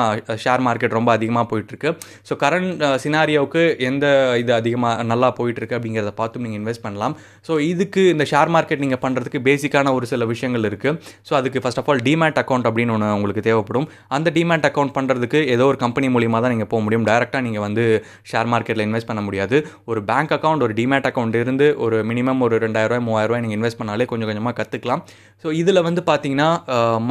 ஷேர் 0.44 0.60
uh, 0.60 0.66
மார்க்கெட் 0.66 0.96
ரொம்ப 0.98 1.10
அதிகமாக 1.18 1.46
போயிட்டுருக்கு. 1.50 1.90
ஸோ 2.28 2.36
கரண்ட் 2.42 2.82
சினாரியோவுக்கு 3.04 3.62
எந்த 3.88 4.06
இது 4.42 4.52
அதிகமாக 4.60 5.06
நல்லா 5.12 5.30
போயிட்டுருக்கு 5.38 5.76
அப்படிங்கிறத 5.78 6.12
பார்த்து 6.20 6.42
நீங்கள் 6.44 6.60
இன்வெஸ்ட் 6.60 6.84
பண்ணலாம். 6.86 7.14
ஸோ 7.48 7.54
இதுக்கு 7.70 8.04
இந்த 8.14 8.26
ஷேர் 8.32 8.52
மார்க்கெட் 8.56 8.84
நீங்கள் 8.84 9.02
பண்ணுறதுக்கு 9.04 9.42
பேசிக்கான 9.48 9.92
ஒரு 9.98 10.08
சில 10.12 10.24
விஷயங்கள் 10.32 10.66
இருக்குது 10.70 10.96
ஸோ 11.30 11.34
அதுக்கு 11.40 11.62
first 11.64 11.82
of 11.84 11.90
all 11.92 12.04
demat 12.08 12.40
account 12.44 12.68
அப்படின்னு 12.70 12.94
ஒன்று 12.96 13.14
உங்களுக்கு 13.18 13.44
தேவைப்படும். 13.48 13.88
அந்த 14.18 14.28
டிமேட் 14.38 14.68
அக்கௌண்ட் 14.70 14.94
பண்ணுறதுக்கு 14.98 15.40
ஏதோ 15.56 15.66
ஒரு 15.72 15.80
கம்பெனி 15.84 16.08
மூலியமாக 16.16 16.42
தான் 16.46 16.54
நீங்கள் 16.56 16.70
போக 16.74 16.82
முடியும். 16.86 17.06
டைரெக்டாக 17.10 17.44
நீங்கள் 17.48 17.66
வந்து 17.68 17.86
ஷேர் 18.32 18.50
மார்க்கெட்டில் 18.54 18.86
இன்வெஸ்ட் 18.88 19.10
பண்ண 19.12 19.22
முடியாது. 19.28 19.56
ஒரு 19.90 20.00
பேங்க் 20.10 20.32
அக்கௌண்ட் 20.36 20.64
ஒரு 20.66 20.74
டிமேட் 20.78 20.97
அக்கௌண்ட் 21.06 21.36
இருந்து 21.36 21.66
ஒரு 21.84 21.96
மினிமம் 22.04 22.40
ஒரு 22.46 22.56
ரெண்டாயிரரூவா 22.64 23.00
மூவாயிரரூவா 23.06 23.40
நீங்கள் 23.44 23.58
இன்வெஸ்ட் 23.58 23.80
பண்ணாலே 23.80 24.06
கொஞ்சம் 24.12 24.28
கொஞ்சமாக 24.30 24.54
கற்றுக்கலாம் 24.60 25.02
ஸோ 25.44 25.50
இதில் 25.60 25.82
வந்து 25.88 26.02
பார்த்தீங்கன்னா 26.10 26.48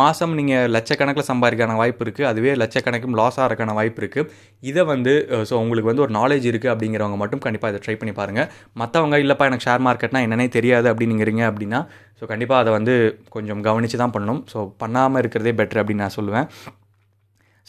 மாதம் 0.02 0.34
நீங்கள் 0.40 0.70
லட்சக்கணக்கில் 0.76 1.28
சம்பாதிக்கான 1.32 1.76
வாய்ப்பு 1.76 2.04
இருக்குது 2.06 2.28
அதுவே 2.32 2.54
லட்சக்கணக்கும் 2.64 3.18
லாஸ் 3.22 3.40
ஆகிறக்கான 3.44 3.76
வாய்ப்பு 3.80 4.02
இருக்குது 4.04 4.30
இதை 4.64 4.84
வந்து 4.94 5.14
ஸோ 5.50 5.56
உங்களுக்கு 5.64 5.92
வந்து 5.92 6.06
ஒரு 6.06 6.14
நாலேஜ் 6.20 6.48
இருக்குது 6.52 6.74
அப்படிங்கிறவங்க 6.74 7.20
மட்டும் 7.24 7.44
கண்டிப்பாக 7.46 7.74
இதை 7.74 7.82
ட்ரை 7.86 7.96
பண்ணி 8.02 8.16
பாருங்கள் 8.20 8.50
மற்றவங்க 8.82 9.18
இல்லைப்பா 9.26 9.48
எனக்கு 9.52 9.68
ஷேர் 9.68 9.86
மார்க்கெட்னா 9.88 10.22
என்னன்னே 10.28 10.50
தெரியாது 10.58 10.90
அப்படிங்கிறீங்க 10.94 11.44
அப்படின்னா 11.52 11.82
ஸோ 12.22 12.26
கண்டிப்பாக 12.32 12.62
அதை 12.64 12.72
வந்து 12.78 12.94
கொஞ்சம் 13.30 13.64
கவனித்து 13.68 13.98
தான் 14.04 14.14
பண்ணணும். 14.16 14.42
ஸோ 14.52 14.60
பண்ணாமல் 14.84 15.22
இருக்கிறதே 15.22 15.54
பெட்டர் 15.60 15.82
அப்படின்னு 15.82 16.06
நான் 16.06 16.18
சொல்லுவேன். 16.20 16.48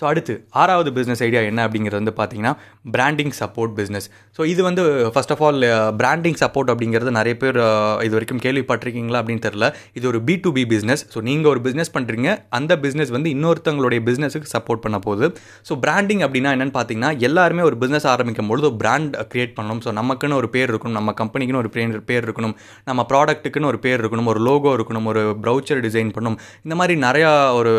ஸோ 0.00 0.04
அடுத்து 0.10 0.34
ஆறாவது 0.62 0.90
பிஸ்னஸ் 0.96 1.22
ஐடியா 1.26 1.40
என்ன 1.50 1.60
அப்படிங்கிறது 1.66 2.00
வந்து 2.00 2.14
பார்த்தீங்கன்னா 2.18 2.52
பிராண்டிங் 2.96 3.32
சப்போர்ட் 3.40 3.72
பிஸ்னஸ் 3.78 4.06
ஸோ 4.36 4.42
இது 4.52 4.60
வந்து 4.68 4.82
first 5.14 5.32
of 5.34 5.42
all 5.46 5.58
branding 6.00 6.38
support 6.42 6.70
அப்படிங்கிறது 6.72 7.12
நிறைய 7.18 7.34
பேர் 7.42 7.58
இது 8.06 8.12
வரைக்கும் 8.16 8.42
கேள்விப்பட்டிருக்கீங்களா 8.44 9.20
அப்படின்னு 9.22 9.44
தெரில 9.46 9.66
இது 9.98 10.06
ஒரு 10.10 10.20
B 10.28 10.34
to 10.44 10.50
B 10.58 10.64
business 10.72 11.02
so 11.14 11.20
நீங்கள் 11.28 11.50
ஒரு 11.52 11.62
பிஸ்னஸ் 11.66 11.92
பண்ணுறீங்க 11.96 12.28
அந்த 12.58 12.72
பிஸ்னஸ் 12.84 13.12
வந்து 13.16 13.32
இன்னொருத்தவங்களுடைய 13.36 14.02
பிஸ்னஸுக்கு 14.08 14.50
சப்போர்ட் 14.54 14.82
பண்ண 14.84 15.00
போகுது. 15.06 15.26
ஸோ 15.68 15.74
பிராண்டிங் 15.84 16.22
அப்படின்னா 16.26 16.52
என்னென்னு 16.56 16.74
பார்த்தீங்கன்னா 16.78 17.10
எல்லாருமே 17.28 17.64
ஒரு 17.70 17.78
பிஸ்னஸ் 17.82 18.06
ஆரம்பிக்கும் 18.12 18.50
பொழுது 18.52 18.70
பிராண்ட் 18.82 19.16
க்ரியேட் 19.32 19.54
பண்ணணும். 19.58 19.82
ஸோ 19.86 19.92
நமக்குன்னு 20.00 20.38
ஒரு 20.40 20.50
பேர் 20.54 20.70
இருக்கணும் 20.74 20.98
நம்ம 21.00 21.14
கம்பெனிக்குன்னு 21.22 21.62
ஒரு 21.64 21.72
பேர் 21.76 21.98
பேர் 22.12 22.24
இருக்கணும் 22.28 22.54
நம்ம 22.90 23.00
ப்ராடக்ட்டுக்குன்னு 23.10 23.70
ஒரு 23.72 23.80
பேர் 23.86 24.00
இருக்கணும் 24.02 24.30
ஒரு 24.34 24.42
லோகோ 24.48 24.72
இருக்கணும் 24.78 25.10
ஒரு 25.14 25.24
ப்ரௌச்சர் 25.44 25.82
டிசைன் 25.88 26.14
பண்ணணும். 26.16 26.38
இந்த 26.66 26.74
மாதிரி 26.82 26.96
நிறையா 27.08 27.32
ஒரு 27.60 27.74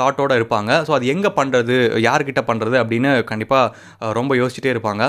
தாட்டோடு 0.00 0.40
இருப்பாங்க. 0.40 0.72
ஸோ 0.88 0.92
அது 0.98 1.06
எங்கே 1.16 1.32
பண்ணுறது 1.38 1.56
பண்ணுறது 1.58 1.76
யார்கிட்ட 2.06 2.40
பண்ணுறது 2.48 2.76
அப்படின்னு 2.80 3.10
கண்டிப்பாக 3.30 4.12
ரொம்ப 4.18 4.32
யோசிச்சுட்டே 4.40 4.70
இருப்பாங்க. 4.74 5.02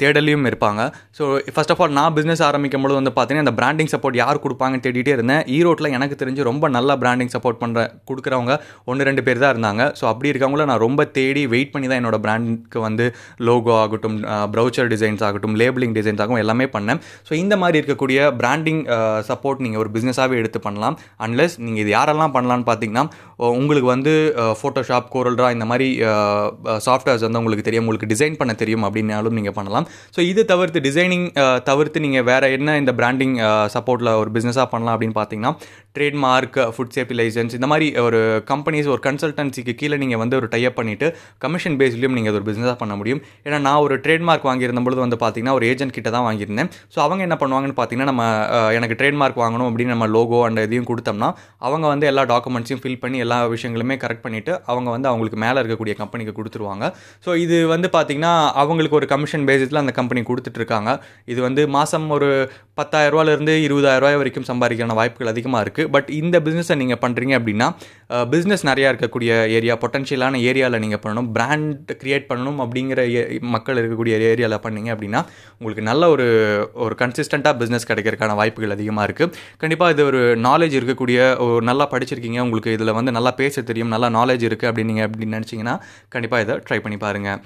தேடலையும் 0.00 0.46
இருப்பாங்க. 0.50 0.82
ஸோ 1.18 1.24
ஃபஸ்ட் 1.54 1.72
ஆஃப் 1.72 1.80
ஆல் 1.84 1.94
நான் 1.98 2.14
பிஸ்னஸ் 2.16 2.42
ஆரம்பிக்கும் 2.48 2.82
பொழுது 2.84 2.96
வந்து 3.00 3.12
பார்த்தீங்கன்னா 3.16 3.46
அந்த 3.46 3.54
பிராண்டிங் 3.60 3.90
சப்போர்ட் 3.92 4.16
யார் 4.22 4.42
கொடுப்பாங்கன்னு 4.44 4.84
தேடிட்டே 4.86 5.12
இருந்தேன். 5.16 5.42
ஈரோட்டில் 5.56 5.94
எனக்கு 5.98 6.16
தெரிஞ்சு 6.22 6.42
ரொம்ப 6.50 6.68
நல்லா 6.76 6.94
பிராண்டிங் 7.02 7.32
சப்போர்ட் 7.34 7.60
பண்ணுற 7.62 7.80
கொடுக்குறவங்க 8.10 8.54
ஒன்று 8.90 9.08
ரெண்டு 9.08 9.24
பேர் 9.26 9.42
தான் 9.42 9.52
இருந்தாங்க. 9.54 9.82
ஸோ 9.98 10.04
அப்படி 10.12 10.30
இருக்கவங்கள 10.32 10.66
நான் 10.70 10.82
ரொம்ப 10.86 11.04
தேடி 11.18 11.44
வெயிட் 11.54 11.72
பண்ணி 11.74 11.88
தான் 11.90 12.00
என்னோட 12.02 12.18
பிராண்டுக்கு 12.26 12.80
வந்து 12.86 13.06
லோகோ 13.48 13.74
ஆகட்டும் 13.82 14.18
ப்ரௌச்சர் 14.54 14.90
டிசைன்ஸ் 14.94 15.24
ஆகட்டும் 15.28 15.56
லேபிளிங் 15.62 15.94
டிசைன்ஸ் 15.98 16.22
ஆகும் 16.24 16.40
எல்லாமே 16.44 16.68
பண்ணேன். 16.76 17.00
ஸோ 17.28 17.32
இந்த 17.42 17.54
மாதிரி 17.62 17.78
இருக்கக்கூடிய 17.80 18.18
பிராண்டிங் 18.42 18.82
சப்போர்ட் 19.30 19.62
நீங்கள் 19.66 19.82
ஒரு 19.84 19.92
பிஸ்னஸாகவே 19.96 20.38
எடுத்து 20.42 20.60
பண்ணலாம். 20.68 20.96
அன்லெஸ் 21.26 21.56
நீங்கள் 21.66 21.82
இது 21.84 21.92
யாரெல்லாம் 21.98 22.34
பண்ணலான்னு 22.38 22.68
பார்த்தீங்கன்னா 22.70 23.04
உங்களுக்கு 23.60 23.88
வந்து 23.94 24.12
ஃபோட்டோஷாப் 24.60 25.08
கோரல்ரா 25.14 25.48
இந்த 25.56 25.66
மாதிரி 25.70 25.83
சாஃப்ட்வேர்ஸ் 26.86 27.24
வந்து 27.26 27.40
உங்களுக்கு 27.42 27.64
தெரியும் 27.68 27.84
உங்களுக்கு 27.84 28.08
டிசைன் 28.12 28.38
பண்ண 28.40 28.52
தெரியும் 28.62 28.84
அப்படின்னாலும் 28.88 29.36
நீங்கள் 29.38 29.56
பண்ணலாம். 29.58 29.86
ஸோ 30.16 30.20
இது 30.30 30.44
தவிர்த்து 30.52 30.82
டிசைனிங் 30.88 31.26
தவிர்த்து 31.70 32.04
நீங்கள் 32.06 32.26
வேறு 32.30 32.50
என்ன 32.58 32.76
இந்த 32.82 32.94
பிராண்டிங் 33.00 33.34
சப்போர்ட்டில் 33.74 34.12
ஒரு 34.22 34.32
பிஸ்னஸாக 34.36 34.66
பண்ணலாம் 34.74 34.96
அப்படின்னு 34.96 35.16
பார்த்தீங்கன்னா 35.20 35.52
ட்ரேட்மார்க் 35.98 36.58
ஃபுட் 36.74 36.94
சேஃப்டி 36.96 37.16
லைசன்ஸ் 37.20 37.52
இந்த 37.58 37.66
மாதிரி 37.72 37.88
ஒரு 38.06 38.20
கம்பெனிஸ் 38.52 38.88
ஒரு 38.94 39.02
கன்சல்டன்சிக்கு 39.08 39.74
கீழே 39.82 39.98
நீங்கள் 40.04 40.22
வந்து 40.22 40.38
ஒரு 40.40 40.48
டைப் 40.54 40.78
பண்ணிவிட்டு 40.80 41.08
கமிஷன் 41.44 41.78
பேஸ்லையும் 41.82 42.16
நீங்கள் 42.18 42.36
ஒரு 42.38 42.46
பிஸ்னஸாக 42.48 42.76
பண்ண 42.82 42.94
முடியும். 43.00 43.20
ஏன்னா 43.46 43.60
நான் 43.68 43.82
ஒரு 43.86 43.96
ட்ரேட்மார்க் 44.06 44.48
வாங்கியிருந்த 44.50 44.82
பொழுது 44.86 45.02
வந்து 45.04 45.20
பார்த்தீங்கன்னா 45.22 45.56
ஒரு 45.60 45.66
ஏஜென்ட் 45.72 45.96
கிட்ட 45.98 46.08
தான் 46.16 46.26
வாங்கியிருந்தேன். 46.28 46.70
ஸோ 46.94 47.00
அவங்க 47.06 47.22
என்ன 47.28 47.38
பண்ணுவாங்கன்னு 47.44 47.78
பார்த்தீங்கன்னா 47.80 48.10
நம்ம 48.12 48.24
எனக்கு 48.78 48.94
எனக்கு 48.94 49.02
ட்ரேட்மார்க் 49.02 49.42
வாங்கணும் 49.42 49.68
அப்படின்னு 49.68 49.92
நம்ம 49.94 50.06
லோகோ 50.16 50.38
அண்ட் 50.46 50.60
இதையும் 50.66 50.88
கொடுத்தோம்னா 50.90 51.28
அவங்க 51.66 51.86
வந்து 51.92 52.06
எல்லா 52.10 52.22
டாக்குமெண்ட்ஸையும் 52.32 52.82
ஃபில் 52.82 53.00
பண்ணி 53.02 53.18
எல்லா 53.24 53.38
விஷயங்களுமே 53.54 53.94
கரெக்ட் 54.02 54.24
பண்ணிவிட்டு 54.26 54.52
அவங்க 54.72 54.88
வந்து 54.94 55.08
அவங்களுக்கு 55.10 55.38
மேலே 55.44 55.58
இருக்கக்கூடிய 55.64 55.94
கம்பெனிக்கு 56.02 56.34
கொடுத்துருவாங்க. 56.38 56.84
ஸோ 57.26 57.36
இது 57.44 57.58
வந்து 57.66 57.90
பார்த்தீங்கன்னா 57.92 58.32
அவங்களுக்கு 58.62 58.96
ஒரு 58.96 59.06
கமிஷன் 59.06 59.46
பேசிஸில் 59.46 59.82
அந்த 59.82 59.94
கம்பெனி 60.00 60.22
கொடுத்துட்ருக்காங்க. 60.30 60.90
இது 61.32 61.40
வந்து 61.42 61.68
மாதம் 61.68 62.08
ஒரு 62.10 62.28
பத்தாயிரரூவாலேருந்து 62.80 63.52
இருபதாயிரரூவாய் 63.66 64.20
வரைக்கும் 64.20 64.48
சம்பாதிக்கான 64.48 64.94
வாய்ப்புகள் 64.94 65.32
அதிகமாக 65.32 65.64
இருக்குது 65.64 65.90
பட் 65.94 66.08
இந்த 66.20 66.36
பிஸ்னஸை 66.40 66.76
நீங்கள் 66.82 67.02
பண்ணுறீங்க 67.04 67.34
அப்படின்னா 67.40 67.68
பிஸ்னஸ் 68.32 68.64
நிறையா 68.70 68.88
இருக்கக்கூடிய 68.92 69.30
ஏரியா 69.56 69.74
பொட்டன்ஷியலான 69.82 70.40
ஏரியாவில் 70.50 70.82
நீங்கள் 70.84 71.02
பண்ணணும். 71.04 71.28
பிராண்ட் 71.36 71.92
க்ரியேட் 72.02 72.26
பண்ணணும் 72.30 72.58
அப்படிங்கிற 72.64 73.00
ஏ- 73.14 73.38
மக்கள் 73.54 73.78
இருக்கக்கூடிய 73.80 74.14
ஏரியாவில் 74.30 74.62
பண்ணீங்க 74.66 74.90
அப்படின்னா 74.94 75.20
உங்களுக்கு 75.58 75.82
நல்ல 75.82 76.08
ஒரு 76.08 76.26
ஒரு 76.84 76.94
கன்சிஸ்டண்ட்டாக 76.98 77.54
பிஸ்னஸ் 77.60 77.88
கிடைக்கிறதுக்கான 77.88 78.34
வாய்ப்புகள் 78.34 78.74
அதிகமாக 78.76 79.06
இருக்குது 79.08 79.32
கண்டிப்பாக 79.58 79.94
இது 79.94 80.04
ஒரு 80.04 80.20
நாலேஜ் 80.48 80.76
இருக்கக்கூடிய 80.78 81.18
ஒரு 81.46 81.62
நல்லா 81.62 81.86
படிச்சிருக்கீங்க 81.90 82.40
உங்களுக்கு 82.40 82.72
இதில் 82.72 82.92
வந்து 82.92 83.12
நல்லா 83.12 83.30
பேச 83.40 83.62
தெரியும் 83.62 83.92
நல்லா 83.94 84.10
நாலேஜ் 84.18 84.44
இருக்குது 84.48 84.70
அப்படின்னு 84.70 84.92
நீங்கள் 84.92 85.08
அப்படின்னு 85.08 85.36
நினச்சிங்கன்னா 85.54 85.76
கண்டிப்பாக 86.16 86.46
இதை 86.46 86.56
ட்ரை 86.68 86.80
பண்ணி 86.86 86.98
பாருங்கள் 87.06 87.40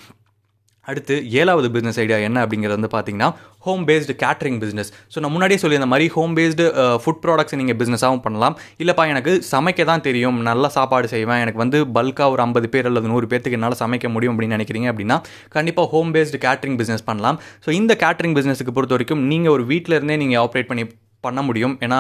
அடுத்து 0.89 1.15
ஏழாவது 1.41 1.69
பிஸ்னஸ் 1.73 1.99
ஐடியா 2.03 2.19
என்ன 2.27 2.43
அப்படிங்கிறது 2.45 2.77
வந்து 2.77 2.91
பார்த்தீங்கன்னா 2.93 3.27
home 3.65 3.83
based 3.89 4.13
catering 4.23 4.57
business 4.63 4.91
so 5.13 5.21
நான் 5.23 5.33
முன்னாடியே 5.35 5.61
சொல்லியிருந்த 5.63 5.89
மாதிரி 5.93 6.07
ஹோம் 6.15 6.35
பேஸ்டு 6.39 6.67
ஃபுட் 7.03 7.21
ப்ராடக்ட்ஸ் 7.25 7.59
நீங்கள் 7.61 7.79
பிஸ்னஸாகவும் 7.81 8.23
பண்ணலாம். 8.27 8.55
இல்லைப்பா 8.83 9.05
எனக்கு 9.13 9.33
சமைக்க 9.51 9.85
தான் 9.91 10.05
தெரியும். 10.07 10.39
நல்ல 10.49 10.69
சாப்பாடு 10.77 11.09
செய்வேன். 11.15 11.43
எனக்கு 11.45 11.61
வந்து 11.65 11.81
பல்காக 11.97 12.35
ஒரு 12.35 12.43
ஐம்பது 12.47 12.71
பேர் 12.77 12.89
அல்லது 12.91 13.11
நூறு 13.13 13.29
பேர்த்துக்கு 13.33 13.59
என்னால் 13.59 13.79
சமைக்க 13.83 14.09
முடியும் 14.15 14.35
அப்படின்னு 14.35 14.59
நினைக்கிறீங்க 14.59 14.89
அப்படின்னா 14.93 15.19
கண்டிப்பாக 15.57 15.91
ஹோம் 15.95 16.15
பேஸ்டு 16.17 16.41
கேட்ரிங் 16.47 16.79
பிஸ்னஸ் 16.81 17.07
பண்ணலாம். 17.11 17.41
ஸோ 17.67 17.71
இந்த 17.81 17.95
கேட்ரிங் 18.05 18.37
பிஸ்னஸுக்கு 18.39 18.77
பொறுத்த 18.79 18.97
வரைக்கும் 18.99 19.25
நீங்கள் 19.33 19.55
ஒரு 19.57 19.67
வீட்டில் 19.73 19.99
இருந்தே 19.99 20.19
நீங்கள் 20.25 20.43
ஆப்ரேட் 20.47 20.71
பண்ணி 20.73 20.87
பண்ண 21.27 21.41
முடியும். 21.49 21.75
ஏன்னா 21.85 21.99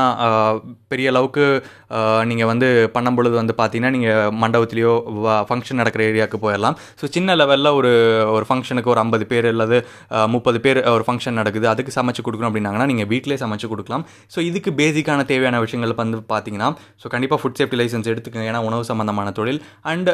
பெரிய 0.93 1.07
அளவுக்கு 1.13 1.45
நீங்கள் 2.31 2.49
வந்து 2.51 2.69
பண்ணும் 2.95 3.17
பொழுது 3.19 3.35
வந்து 3.41 3.55
பார்த்தீங்கன்னா 3.61 3.93
நீங்கள் 3.97 4.33
மண்டபத்துலேயோ 4.43 4.93
ஃபங்க்ஷன் 5.49 5.81
நடக்கிற 5.81 6.03
ஏரியாவுக்கு 6.11 6.39
போயிடலாம் 6.45 6.77
ஸோ 7.01 7.07
சின்ன 7.17 7.37
லெவலில் 7.41 7.71
ஒரு 7.79 7.93
ஒரு 8.37 8.45
ஃபங்க்ஷனுக்கு 8.49 8.93
ஒரு 8.95 9.01
ஐம்பது 9.05 9.25
பேர் 9.33 9.49
அல்லது 9.53 9.79
முப்பது 10.35 10.61
பேர் 10.67 10.81
ஒரு 10.95 11.05
ஃபங்க்ஷன் 11.09 11.39
நடக்குது. 11.41 11.67
அதுக்கு 11.73 11.95
சமைச்சு 11.99 12.25
கொடுக்கணும் 12.27 12.51
அப்படின்னாங்கன்னா 12.51 12.89
நீங்கள் 12.93 13.09
வீட்டிலே 13.13 13.39
சமைச்சு 13.45 13.71
கொடுக்கலாம். 13.73 14.05
ஸோ 14.35 14.39
இதுக்கு 14.51 14.73
பேசிக்கான 14.81 15.25
தேவையான 15.33 15.61
விஷயங்கள் 15.67 15.97
வந்து 16.03 16.21
பார்த்தீங்கன்னா 16.35 16.69
ஸோ 17.03 17.09
கண்டிப்பாக 17.15 17.41
ஃபுட் 17.43 17.59
சேஃப்டி 17.61 17.81
லைசன்ஸ் 17.83 18.11
எடுத்துக்கங்க. 18.13 18.47
ஏன்னா 18.53 18.63
உணவு 18.69 18.85
சம்மந்தமான 18.91 19.33
தொழில். 19.41 19.61
அண்ட் 19.93 20.11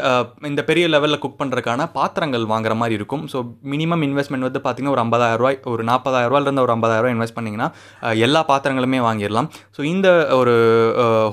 இந்த 0.53 0.65
பெரிய 0.71 0.87
லெவலில் 0.95 1.23
குக் 1.25 1.39
பண்ணுறதுக்கான 1.43 1.89
பாத்திரங்கள் 1.99 2.47
வாங்குற 2.55 2.77
மாதிரி 2.83 2.99
இருக்கும். 3.01 3.25
ஸோ 3.35 3.41
மினிமம் 3.75 4.05
இன்வெஸ்ட்மெண்ட் 4.09 4.49
வந்து 4.49 4.63
பார்த்தீங்கன்னா 4.67 4.97
ஒரு 4.97 5.05
ஐம்பதாயிரம் 5.07 5.41
ரூபாய் 5.43 5.61
ஒரு 5.75 5.85
நாற்பதாயிரம் 5.93 6.31
ரூபாயிலிருந்து 6.33 6.65
ஒரு 6.67 6.75
ஐம்பதாயிரம் 6.77 7.05
ரூபாய் 7.05 7.17
இன்வெஸ்ட் 7.17 7.39
பண்ணிங்கன்னா 7.39 7.69
எல்லா 8.27 8.43
பாத்திரங்களுமே 8.51 8.94
வாங்கிடலாம். 9.07 9.49
ஸோ 9.77 9.81
இந்த 9.93 10.09
ஒரு 10.41 10.55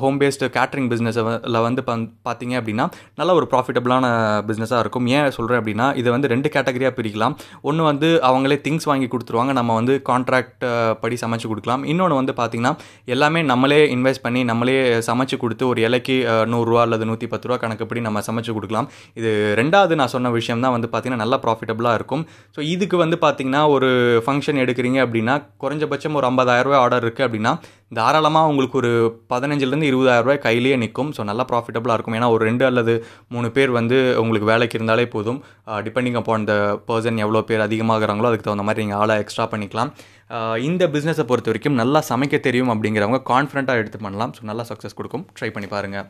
ஹோம் 0.03 0.17
பேஸ்டு 0.21 0.49
கேட்ரிங் 0.57 0.89
பிஸ்னஸில் 0.93 1.59
வந்து 1.67 1.83
பந் 1.89 2.05
பார்த்தீங்க 2.27 2.55
அப்படின்னா 2.61 2.85
நல்ல 3.21 3.31
ஒரு 3.39 3.47
ப்ராஃபிட்டபிளான 3.53 4.05
பிஸ்னஸாக 4.49 4.81
இருக்கும். 4.83 5.07
ஏன் 5.17 5.29
சொல்கிறேன் 5.37 5.61
அப்படின்னா 5.61 5.87
இதை 6.01 6.09
வந்து 6.15 6.31
ரெண்டு 6.33 6.51
கேட்டகரியாக 6.55 6.93
பிரிக்கலாம். 6.99 7.35
ஒன்று 7.69 7.89
வந்து 7.89 8.09
அவங்களே 8.29 8.59
திங்ஸ் 8.67 8.89
வாங்கி 8.91 9.09
கொடுத்துருவாங்க. 9.13 9.53
நம்ம 9.59 9.75
வந்து 9.79 9.95
கான்ட்ராக்ட் 10.11 10.65
படி 11.03 11.17
சமைச்சு 11.23 11.49
கொடுக்கலாம். 11.51 11.83
இன்னொன்று 11.93 12.19
வந்து 12.21 12.35
பார்த்திங்கன்னா 12.41 12.73
எல்லாமே 13.15 13.41
நம்மளே 13.51 13.81
இன்வெஸ்ட் 13.95 14.23
பண்ணி 14.25 14.43
நம்மளே 14.51 14.77
சமைச்சு 15.09 15.35
கொடுத்து 15.43 15.63
ஒரு 15.71 15.79
இலைக்கு 15.87 16.17
நூறுரூவா 16.53 16.81
அல்லது 16.87 17.05
நூற்றி 17.09 17.27
பத்து 17.33 17.47
ரூபா 17.47 17.59
கணக்குப்படி 17.63 18.01
நம்ம 18.07 18.21
சமைச்சு 18.29 18.51
கொடுக்கலாம். 18.57 18.87
இது 19.19 19.29
ரெண்டாவது 19.61 19.93
நான் 19.99 20.13
சொன்ன 20.15 20.31
விஷயம் 20.39 20.63
தான் 20.65 20.73
வந்து 20.75 20.87
பார்த்திங்கன்னா 20.91 21.23
நல்லா 21.23 21.39
ப்ராஃபிட்டபுளாக 21.45 21.99
இருக்கும். 21.99 22.23
ஸோ 22.55 22.59
இதுக்கு 22.73 22.97
வந்து 23.03 23.17
பார்த்திங்கன்னா 23.25 23.63
ஒரு 23.75 23.89
ஃபங்க்ஷன் 24.25 24.61
எடுக்கிறீங்க 24.63 24.99
அப்படின்னா 25.05 25.35
குறைஞ்சபட்சம் 25.63 26.17
ஒரு 26.19 26.27
50000 26.31 26.65
ரூபாய் 26.67 26.81
ஆர்டர் 26.83 27.05
இருக்குது 27.05 27.27
அப்படின்னா 27.27 27.50
தாராளமாக 27.98 28.50
உங்களுக்கு 28.51 28.77
ஒரு 28.81 28.91
பதினஞ்சுலேருந்து 29.34 29.89
இருபதாயிரம் 29.91 30.25
ரூபாய் 30.25 30.43
கையிலேயே 30.46 30.75
நிற்கும் 30.84 31.10
ஸோ 31.17 31.22
நல்லா 31.29 31.43
ப்ராஃபிட்டபுளாக 31.51 31.98
இருக்கும். 31.98 32.17
ஏன்னா 32.20 32.29
ஒரு 32.36 32.43
ரெண்டு 32.50 32.65
அல்லது 32.70 32.93
மூணு 33.34 33.48
பேர் 33.58 33.72
வந்து 33.79 33.98
உங்களுக்கு 34.24 34.50
வேலைக்கு 34.51 34.77
இருந்தாலே 34.79 35.05
போதும். 35.15 35.39
டிபெண்டிங் 35.88 36.17
அப்பான் 36.22 36.48
த 36.51 36.55
பர்சன் 36.89 37.22
எவ்வளோ 37.25 37.43
பேர் 37.51 37.65
அதிகமாகிறாங்களோ 37.67 38.29
அதுக்கு 38.31 38.48
தகுந்த 38.48 38.67
மாதிரி 38.70 38.86
நீங்கள் 38.86 39.01
ஆளை 39.03 39.17
எக்ஸ்ட்ரா 39.25 39.48
பண்ணிக்கலாம். 39.53 39.91
Uh, 40.36 40.55
இந்த 40.67 40.84
பிஸ்னஸை 40.91 41.24
பொறுத்த 41.29 41.50
வரைக்கும் 41.51 41.79
நல்லா 41.79 42.00
சமைக்க 42.10 42.36
தெரியும் 42.46 42.70
அப்படிங்கிறவங்க 42.74 43.20
கான்ஃபிடண்ட்டாக 43.31 43.81
எடுத்து 43.81 44.00
பண்ணலாம். 44.05 44.34
ஸோ 44.38 44.41
நல்லா 44.50 44.63
சக்ஸஸ் 44.70 44.98
கொடுக்கும். 45.00 45.25
ட்ரை 45.38 45.50
பண்ணி 45.55 45.70
பாருங்கள் 45.74 46.05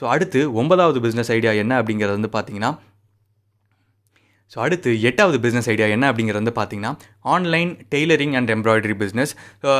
ஸோ 0.00 0.06
அடுத்து 0.14 0.40
ஒன்பதாவது 0.60 0.98
பிஸ்னஸ் 1.04 1.30
ஐடியா 1.36 1.52
என்ன 1.62 1.72
அப்படிங்கிறது 1.80 2.18
வந்து 2.18 2.30
பார்த்தீங்கன்னா 2.36 2.70
ஸோ 4.52 4.58
அடுத்து 4.64 4.90
எட்டாவது 5.08 5.38
பிஸ்னஸ் 5.44 5.68
ஐடியா 5.72 5.86
என்ன 5.96 6.04
அப்படிங்கிறது 6.10 6.40
வந்து 6.42 6.54
பார்த்தீங்கன்னா 6.58 6.92
online 7.24 7.70
tailoring 7.94 8.34
and 8.38 8.50
embroidery 8.54 8.94
business 9.02 9.32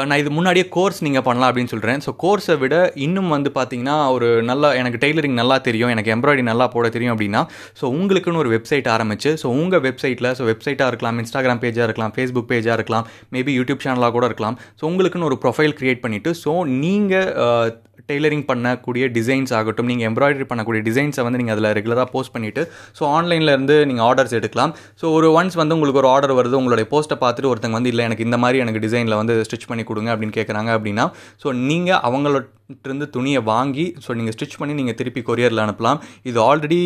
நான் 0.09 0.19
இது 0.23 0.31
முன்னாடியே 0.39 0.67
கோர்ஸ் 0.77 1.01
நீங்கள் 1.07 1.25
பண்ணலாம் 1.29 1.51
அப்படின்னு 1.51 1.73
சொல்கிறேன் 1.75 2.03
ஸோ 2.07 2.13
கோர்ஸை 2.25 2.57
விட 2.63 2.77
இன்னும் 3.07 3.31
வந்து 3.37 3.53
பார்த்தீங்கன்னா 3.59 3.97
ஒரு 4.17 4.29
நல்லா 4.51 4.71
எனக்கு 4.81 5.01
டெய்லரிங் 5.05 5.39
நல்லா 5.41 5.59
தெரியும் 5.69 5.93
எனக்கு 5.95 6.15
எம்ப்ராய்டரி 6.17 6.47
நல்லா 6.51 6.69
போட 6.77 6.89
தெரியும் 6.97 7.15
அப்படின்னா 7.17 7.43
ஸோ 7.81 7.85
உங்களுக்குன்னு 7.99 8.43
ஒரு 8.45 8.53
வெப்சைட் 8.57 8.89
ஆரம்பிச்சு 8.97 9.33
ஸோ 9.43 9.49
உங்கள் 9.61 9.85
வெப்சைட்டில் 9.89 10.33
ஸோ 10.39 10.45
வெப்சைட்டாக 10.53 10.91
இருக்கலாம் 10.93 11.19
இன்ஸ்டாகிராம் 11.25 11.63
பேஜாக 11.67 11.89
இருக்கலாம் 11.89 12.15
ஃபேஸ்புக் 12.17 12.51
பேஜாக 12.55 12.79
இருக்கலாம் 12.79 13.07
மேபி 13.37 13.55
யூடியூப் 13.59 13.85
சேனலாக 13.87 14.13
கூட 14.17 14.27
இருக்கலாம். 14.31 14.59
ஸோ 14.81 14.85
உங்களுக்குன்னு 14.91 15.31
ஒரு 15.31 15.39
ப்ரொஃபைல் 15.45 15.77
க்ரியேட் 15.79 16.03
பண்ணிவிட்டு 16.07 16.33
ஸோ 16.45 16.53
நீங்கள் 16.85 17.71
டெய்லரிங் 18.11 18.45
பண்ணக்கூடிய 18.51 19.05
டிசைன்ஸ் 19.17 19.51
ஆகட்டும் 19.57 19.89
நீங்கள் 19.91 20.09
எம்ப்ராய்டரி 20.11 20.47
பண்ணக்கூடிய 20.51 20.81
டிசைன்ஸை 20.87 21.23
வந்து 21.27 21.39
நீங்கள் 21.41 21.55
அதில் 21.57 21.69
ரெகுலராக 21.79 22.07
போஸ்ட் 22.15 22.33
பண்ணிவிட்டு 22.37 22.63
ஸோ 22.99 23.03
ஆன்லைனில் 23.17 23.53
இருந்து 23.55 23.77
நீங்கள் 23.91 24.07
ஆர்டர்ஸ் 24.07 24.35
எடுக்கலாம். 24.39 24.73
ஸோ 25.01 25.07
ஒரு 25.17 25.29
ஒன்ஸ் 25.41 25.57
வந்து 25.61 25.75
உங்களுக்கு 25.77 26.01
ஒரு 26.03 26.09
ஆர்டர் 26.15 26.35
வருது 26.39 26.59
உங்களுடைய 26.61 26.87
போஸ்ட்டை 26.93 27.17
பார்த்து 27.25 27.30
பார்த்துட்டு 27.31 27.53
ஒருத்தங்க 27.53 27.73
வந்து 27.73 27.91
இல்லை 27.91 28.05
எனக்கு 28.05 28.25
இந்த 28.25 28.39
மாதிரி 28.39 28.59
எனக்கு 28.59 28.81
டிசைனில் 28.81 29.17
வந்து 29.17 29.37
ஸ்டிச் 29.45 29.69
பண்ணி 29.69 29.85
கொடுங்க 29.85 30.11
அப்படின்னு 30.15 30.37
கேட்குறாங்க 30.37 30.73
அப்படின்னா 30.77 31.07
ஸோ 31.45 31.51
நீங்கள் 31.63 32.01
அவங்களோட 32.03 32.45
இருந்து 32.87 33.07
துணியை 33.17 33.41
வாங்கி 33.53 33.87
ஸோ 34.05 34.11
நீங்கள் 34.19 34.35
ஸ்டிச் 34.37 34.57
பண்ணி 34.61 34.75
நீங்கள் 34.81 34.99
திருப்பி 35.01 35.23
கொரியரில் 35.29 35.63
அனுப்பலாம். 35.67 35.99
இது 36.31 36.39
ஆல்ரெடி 36.49 36.81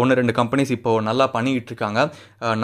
ஒன்று 0.00 0.18
ரெண்டு 0.20 0.32
கம்பெனிஸ் 0.40 0.72
இப்போ 0.76 0.90
நல்லா 1.08 1.26
பண்ணிக்கிட்டு 1.36 1.70
இருக்காங்க. 1.72 2.00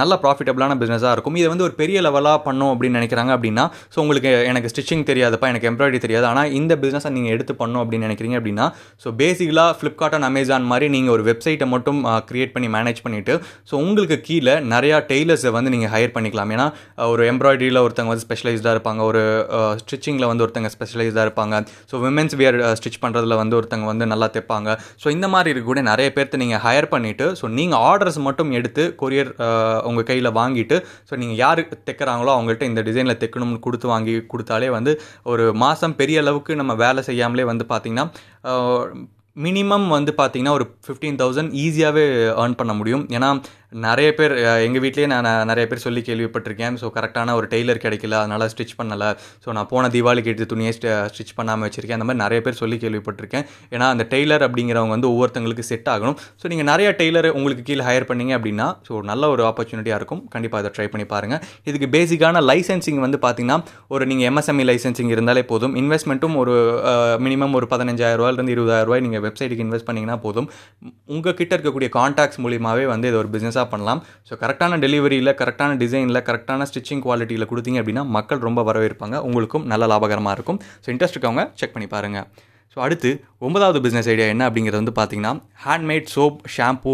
நல்லா 0.01 0.11
நல்ல 0.11 0.17
ப்ராஃபிட்டபிளான 0.23 0.77
பிஸ்னஸாக 0.81 1.11
இருக்கும். 1.15 1.37
இதை 1.41 1.49
வந்து 1.51 1.65
ஒரு 1.67 1.75
பெரிய 1.81 1.99
லெவலாக 2.07 2.39
பண்ணோம் 2.47 2.71
அப்படின்னு 2.73 2.99
நினைக்கிறாங்க 3.01 3.33
அப்படின்னா 3.37 3.65
ஸோ 3.95 3.99
உங்களுக்கு 4.03 4.31
எனக்கு 4.51 4.71
ஸ்டிச்சிங் 4.73 5.05
தெரியாதுப்பா 5.11 5.49
எனக்கு 5.53 5.69
எம்ப்ராய்டரி 5.71 6.01
தெரியாது. 6.05 6.27
ஆனால் 6.31 6.51
இந்த 6.59 6.73
பிஸ்னஸை 6.83 7.11
நீங்கள் 7.17 7.35
எடுத்து 7.37 7.53
பண்ணோம் 7.61 7.83
அப்படின்னு 7.83 8.07
நினைக்கிறீங்க 8.09 8.37
அப்படின்னா 8.41 8.67
ஸோ 9.03 9.11
பேசிக்கலாக 9.21 9.75
ஃப்ளிப்கார்ட் 9.81 10.17
அண்ட் 10.19 10.29
அமேசான் 10.31 10.67
மாதிரி 10.73 10.87
நீங்கள் 10.97 11.15
ஒரு 11.17 11.25
வெப்சைட்டை 11.31 11.69
மட்டும் 11.75 12.01
க்ரியேட் 12.31 12.53
பண்ணி 12.55 12.71
மேனேஜ் 12.77 13.03
பண்ணிவிட்டு 13.07 13.37
ஸோ 13.71 13.75
உங்களுக்கு 13.85 14.19
கீழே 14.29 14.55
நிறையா 14.75 14.99
டெய்லர்ஸை 15.13 15.53
வந்து 15.59 15.73
நீங்கள் 15.75 15.93
ஹையர் 15.95 16.15
பண்ணிக்கலாம். 16.17 16.53
ஏன்னா 16.57 16.67
ஒரு 17.13 17.23
எம்ப்ராய்டரியில் 17.33 17.83
ஒருத்தங்க 17.85 18.13
வந்து 18.15 18.27
ஸ்பெஷலைஸ்டாக 18.27 18.75
இருப்பாங்க. 18.77 19.01
ஒரு 19.11 19.23
ஸ்டிச்சிங்கில் 19.83 20.29
வந்து 20.33 20.45
ஒருத்தங்க 20.47 20.71
ஸ்பெஷலைஸ்டாக 20.77 21.27
இருப்பாங்க. 21.29 21.63
So 21.93 22.03
women's 22.07 22.37
wear 22.41 22.50
stitch 22.79 22.99
uh, 22.99 23.03
பண்ணுறதுல 23.05 23.37
வந்து 23.41 23.57
ஒருத்தங்க 23.59 23.87
வந்து 23.91 24.07
நல்லா 24.13 24.29
தைப்பாங்க. 24.37 24.69
ஸோ 25.03 25.07
இந்த 25.17 25.27
மாதிரி 25.35 25.51
இருக்கக்கூடிய 25.53 25.85
நிறைய 25.91 26.09
பேர்த்து 26.17 26.41
நீங்கள் 26.43 26.63
ஹையர் 26.67 26.89
பண்ணிவிட்டு 26.95 27.27
ஸோ 27.41 27.49
நீங்கள் 27.59 27.83
ஆர்டர்ஸ் 27.91 28.19
மட்டும் 28.27 28.51
எடுத்து 28.59 28.85
கொரியர் 29.03 29.31
uh, 29.47 29.79
உங்கள் 29.91 30.09
கையில் 30.11 30.31
வாங்கிட்டு 30.41 30.79
ஸோ 31.11 31.17
நீங்கள் 31.23 31.41
யார் 31.45 31.63
தைக்கிறாங்களோ 31.89 32.33
அவங்கள்ட்ட 32.37 32.71
இந்த 32.71 32.83
டிசைனில் 32.89 33.21
தைக்கணும்னு 33.23 33.65
கொடுத்து 33.69 33.89
வாங்கி 33.95 34.17
கொடுத்தாலே 34.35 34.71
வந்து 34.79 34.95
ஒரு 35.33 35.47
மாதம் 35.65 35.97
பெரிய 36.03 36.19
அளவுக்கு 36.25 36.61
நம்ம 36.63 36.75
வேலை 36.85 37.03
செய்யாமலே 37.09 37.47
வந்து 37.53 37.67
பார்த்திங்கன்னா 37.73 38.07
மினிமம் 39.37 39.85
uh, 39.87 39.95
வந்து 39.97 40.13
பார்த்திங்கன்னா 40.19 40.55
ஒரு 40.59 40.65
ஃபிஃப்டீன் 40.87 41.19
தௌசண்ட் 41.21 41.53
ஈஸியாகவே 41.65 42.05
ஏர்ன் 42.43 42.57
பண்ண 42.61 42.73
முடியும். 42.79 43.05
ஏன்னா 43.17 43.29
நிறைய 43.87 44.09
பேர் 44.19 44.33
எங்கள் 44.67 44.83
வீட்லேயே 44.85 45.09
நான் 45.13 45.27
நிறைய 45.51 45.65
பேர் 45.71 45.83
சொல்லி 45.85 46.01
கேள்விப்பட்டிருக்கேன். 46.07 46.77
ஸோ 46.81 46.87
கரெக்டான 46.97 47.35
ஒரு 47.39 47.47
டெய்லர் 47.53 47.81
கிடைக்கல 47.85 48.15
அதனால் 48.21 48.45
ஸ்டிச் 48.53 48.75
பண்ணலை. 48.79 49.11
ஸோ 49.45 49.49
நான் 49.57 49.69
போன 49.73 49.91
தீபாவளிக்கு 49.95 50.31
எடுத்து 50.33 50.47
துணியை 50.53 50.73
ஸ்டிச் 51.13 51.35
பண்ணாமல் 51.39 51.67
வச்சுருக்கேன். 51.67 51.99
அந்த 51.99 52.07
மாதிரி 52.09 52.23
நிறைய 52.25 52.41
பேர் 52.47 52.59
சொல்லி 52.63 52.77
கேள்விப்பட்டிருக்கேன். 52.85 53.45
ஏன்னா 53.75 53.89
அந்த 53.95 54.07
டெய்லர் 54.15 54.45
அப்படிங்கிறவங்க 54.47 54.95
வந்து 54.97 55.11
ஒவ்வொருத்தங்களுக்கு 55.13 55.67
செட் 55.71 55.91
ஆகணும். 55.95 56.17
ஸோ 56.41 56.49
நீங்கள் 56.53 56.69
நிறைய 56.73 56.89
டெய்லர் 57.03 57.29
உங்களுக்கு 57.39 57.65
கீழே 57.69 57.85
ஹையர் 57.89 58.09
பண்ணீங்க 58.11 58.35
அப்படின்னா 58.39 58.67
ஸோ 58.89 59.03
நல்ல 59.11 59.31
ஒரு 59.35 59.45
ஆப்பர்ச்சுனிட்டியாக 59.51 60.01
இருக்கும். 60.03 60.23
கண்டிப்பாக 60.35 60.63
அதை 60.63 60.73
ட்ரை 60.79 60.89
பண்ணி 60.95 61.07
பாருங்கள் 61.15 61.41
இதுக்கு 61.71 61.91
பேசிக்கான 61.97 62.43
லைசன்சிங் 62.51 63.01
வந்து 63.07 63.21
பார்த்தீங்கன்னா 63.27 63.59
ஒரு 63.95 64.03
நீங்கள் 64.13 64.29
எம்எஸ்எம்இ 64.33 64.67
லைசன்சிங் 64.73 65.13
இருந்தாலே 65.17 65.45
போதும். 65.53 65.77
இன்வெஸ்ட்மெண்ட்டும் 65.83 66.37
ஒரு 66.43 66.57
மினிமம் 67.29 67.57
ஒரு 67.61 67.69
பதினஞ்சாயிரரூவாயிலேருந்து 67.75 68.57
இருபதாயிரரூவாய் 68.57 69.05
நீங்கள் 69.07 69.25
வெப்சைட்டுக்கு 69.29 69.67
இன்வெஸ்ட் 69.69 69.89
பண்ணிங்கன்னா 69.91 70.19
போதும். 70.27 70.51
உங்கள் 71.15 71.39
கிட்ட 71.43 71.53
இருக்கக்கூடிய 71.57 71.91
கான்டாக்ட்ஸ் 72.01 72.43
மூலியமாகவே 72.47 72.87
வந்து 72.95 73.09
இது 73.13 73.19
ஒரு 73.23 73.31
பிஸ்னஸ் 73.37 73.59
பிஸ்னஸாக 73.61 73.73
பண்ணலாம். 73.75 74.01
ஸோ 74.29 74.33
கரெக்டான 74.43 74.79
டெலிவரியில் 74.85 75.37
கரெக்டான 75.41 75.77
டிசைனில் 75.83 76.25
கரெக்டான 76.29 76.67
ஸ்டிச்சிங் 76.71 77.03
குவாலிட்டியில் 77.07 77.51
கொடுத்தீங்க 77.53 77.81
அப்படின்னா 77.83 78.05
மக்கள் 78.17 78.47
ரொம்ப 78.49 78.61
வரவேற்பாங்க. 78.71 79.17
உங்களுக்கும் 79.29 79.67
நல்ல 79.73 79.87
லாபகரமாக 79.93 80.37
இருக்கும். 80.39 80.61
ஸோ 80.85 80.89
இன்ட்ரெஸ்ட் 80.95 81.17
இருக்கவங்க 81.17 81.45
செக் 81.61 81.75
பண்ணி 81.77 81.91
பாருங்கள் 81.97 82.27
ஸோ 82.75 82.79
அடுத்து 82.87 83.11
ஒன்பதாவது 83.47 83.79
பிஸ்னஸ் 83.85 84.09
ஐடியா 84.13 84.27
என்ன 84.33 84.43
அப்படிங்கிறது 84.49 84.81
வந்து 84.81 84.93
பார்த்தீங்கன்னா 84.99 85.31
handmade 85.65 86.09
soap 86.15 86.37
shampoo 86.57 86.93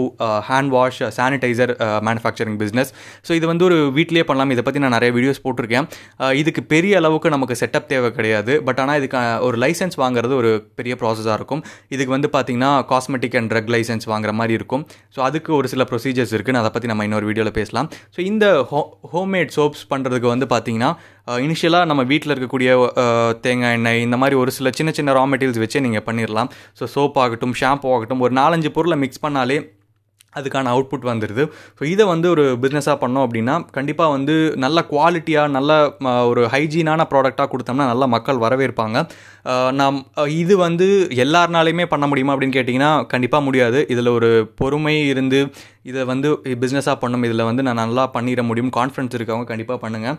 hand 0.49 0.71
wash 0.75 1.01
sanitiser 1.17 1.73
manufacturing 2.09 2.59
business 2.63 2.91
so 3.27 3.33
இது 3.39 3.47
வந்து 3.51 3.65
ஒரு 3.69 3.79
வீட்லேயே 3.97 4.25
பண்ணலாம். 4.29 4.53
இதை 4.55 4.63
பற்றி 4.67 4.81
நான் 4.85 4.95
நிறைய 4.97 5.13
வீடியோஸ் 5.17 5.43
போட்டிருக்கேன். 5.45 5.87
Uh, 6.23 6.33
இதுக்கு 6.41 6.63
பெரிய 6.73 6.93
அளவுக்கு 7.01 7.29
நமக்கு 7.35 7.57
செட்டப் 7.63 7.89
தேவை 7.93 8.11
கிடையாது. 8.19 8.55
பட் 8.69 8.81
ஆனால் 8.83 8.99
இதுக்கு 9.01 9.19
uh, 9.23 9.37
ஒரு 9.49 9.59
லைசன்ஸ் 9.65 9.99
வாங்குறது 10.03 10.35
ஒரு 10.43 10.53
பெரிய 10.81 10.95
ப்ராசஸாக 11.03 11.37
இருக்கும். 11.41 11.63
இதுக்கு 11.97 12.15
வந்து 12.17 12.31
பார்த்தீங்கன்னா 12.37 12.71
காஸ்மெட்டிக் 12.93 13.37
அண்ட் 13.41 13.51
ட்ரக் 13.53 13.71
லைசன்ஸ் 13.77 14.09
வாங்குற 14.13 14.35
மாதிரி 14.41 14.57
இருக்கும். 14.61 14.85
ஸோ 15.17 15.21
அதுக்கு 15.29 15.53
ஒரு 15.59 15.69
சில 15.75 15.85
ப்ரொசீஜர்ஸ் 15.93 16.35
இருக்குது 16.39 16.61
அதை 16.63 16.73
பற்றி 16.77 16.91
நம்ம 16.93 17.07
இன்னொரு 17.11 17.29
வீடியோவில் 17.31 17.57
பேசலாம். 17.61 17.91
ஸோ 18.17 18.21
இந்த 18.31 18.47
ஹோ 18.73 18.83
ஹோம்மேட் 19.15 19.53
சோப்ஸ் 19.59 19.85
பண்ணுறதுக்கு 19.93 20.31
வந்து 20.35 20.49
பார்த்தீங்கன்னா 20.55 20.93
இனிஷியலாக 21.27 21.85
நம்ம 21.85 22.03
வீட்டில் 22.03 22.33
இருக்கக்கூடிய 22.35 22.71
தேங்காய் 23.41 23.73
எண்ணெய் 23.73 24.01
இந்த 24.01 24.17
மாதிரி 24.17 24.37
ஒரு 24.37 24.51
சில 24.51 24.71
சின்ன 24.71 24.91
சின்ன 24.93 25.13
ரா 25.13 25.23
மெட்டீரியல்ஸ் 25.25 25.63
வச்சே 25.63 25.81
நீங்கள் 25.81 26.05
பண்ணிடலாம் 26.05 26.51
ஸோ 26.81 26.87
சோப் 26.95 27.19
ஆகட்டும் 27.19 27.55
ஷாம்பு 27.61 27.89
ஆகட்டும் 27.95 28.21
ஒரு 28.21 28.35
நாலஞ்சு 28.35 28.71
பொருளை 28.71 28.99
மிக்ஸ் 28.99 29.23
பண்ணாலே 29.23 29.57
அதுக்கான 30.41 30.73
அவுட்புட் 30.75 31.07
வந்துடுது 31.11 31.45
ஸோ 31.79 31.83
இதை 31.93 32.07
வந்து 32.13 32.27
ஒரு 32.35 32.45
பிஸ்னஸாக 32.65 32.97
பண்ணோம் 33.03 33.25
அப்படின்னா 33.27 33.55
கண்டிப்பாக 33.77 34.15
வந்து 34.17 34.35
நல்ல 34.65 34.87
குவாலிட்டியாக 34.93 35.55
நல்ல 35.57 35.71
ஒரு 36.31 36.43
ஹைஜீனான 36.55 37.07
ப்ராடக்டாக 37.13 37.49
கொடுத்தோம்னா 37.53 37.87
நல்ல 37.93 38.07
மக்கள் 38.17 38.43
வரவேற்பாங்க. 38.47 38.97
நாம் 39.81 39.99
இது 40.43 40.55
வந்து 40.67 40.87
எல்லாருனாலையுமே 41.25 41.85
பண்ண 41.93 42.05
முடியுமா 42.11 42.33
அப்படின்னு 42.35 42.59
கேட்டிங்கன்னா 42.59 42.93
கண்டிப்பாக 43.15 43.47
முடியாது. 43.49 43.81
இதில் 43.95 44.15
ஒரு 44.19 44.31
பொறுமை 44.61 44.95
இருந்து 45.13 45.41
இதை 45.91 46.03
வந்து 46.11 46.29
பிஸ்னஸாக 46.63 46.97
பண்ணும். 47.03 47.25
இதில் 47.27 47.49
வந்து 47.49 47.65
நான் 47.67 47.81
நல்லா 47.83 48.05
பண்ணிட 48.15 48.43
முடியும். 48.49 48.71
கான்ஃபிடன்ஸ் 48.79 49.15
இருக்கவங்க 49.19 49.47
கண்டிப்பாக 49.51 49.79
பண்ணுங்கள் 49.85 50.17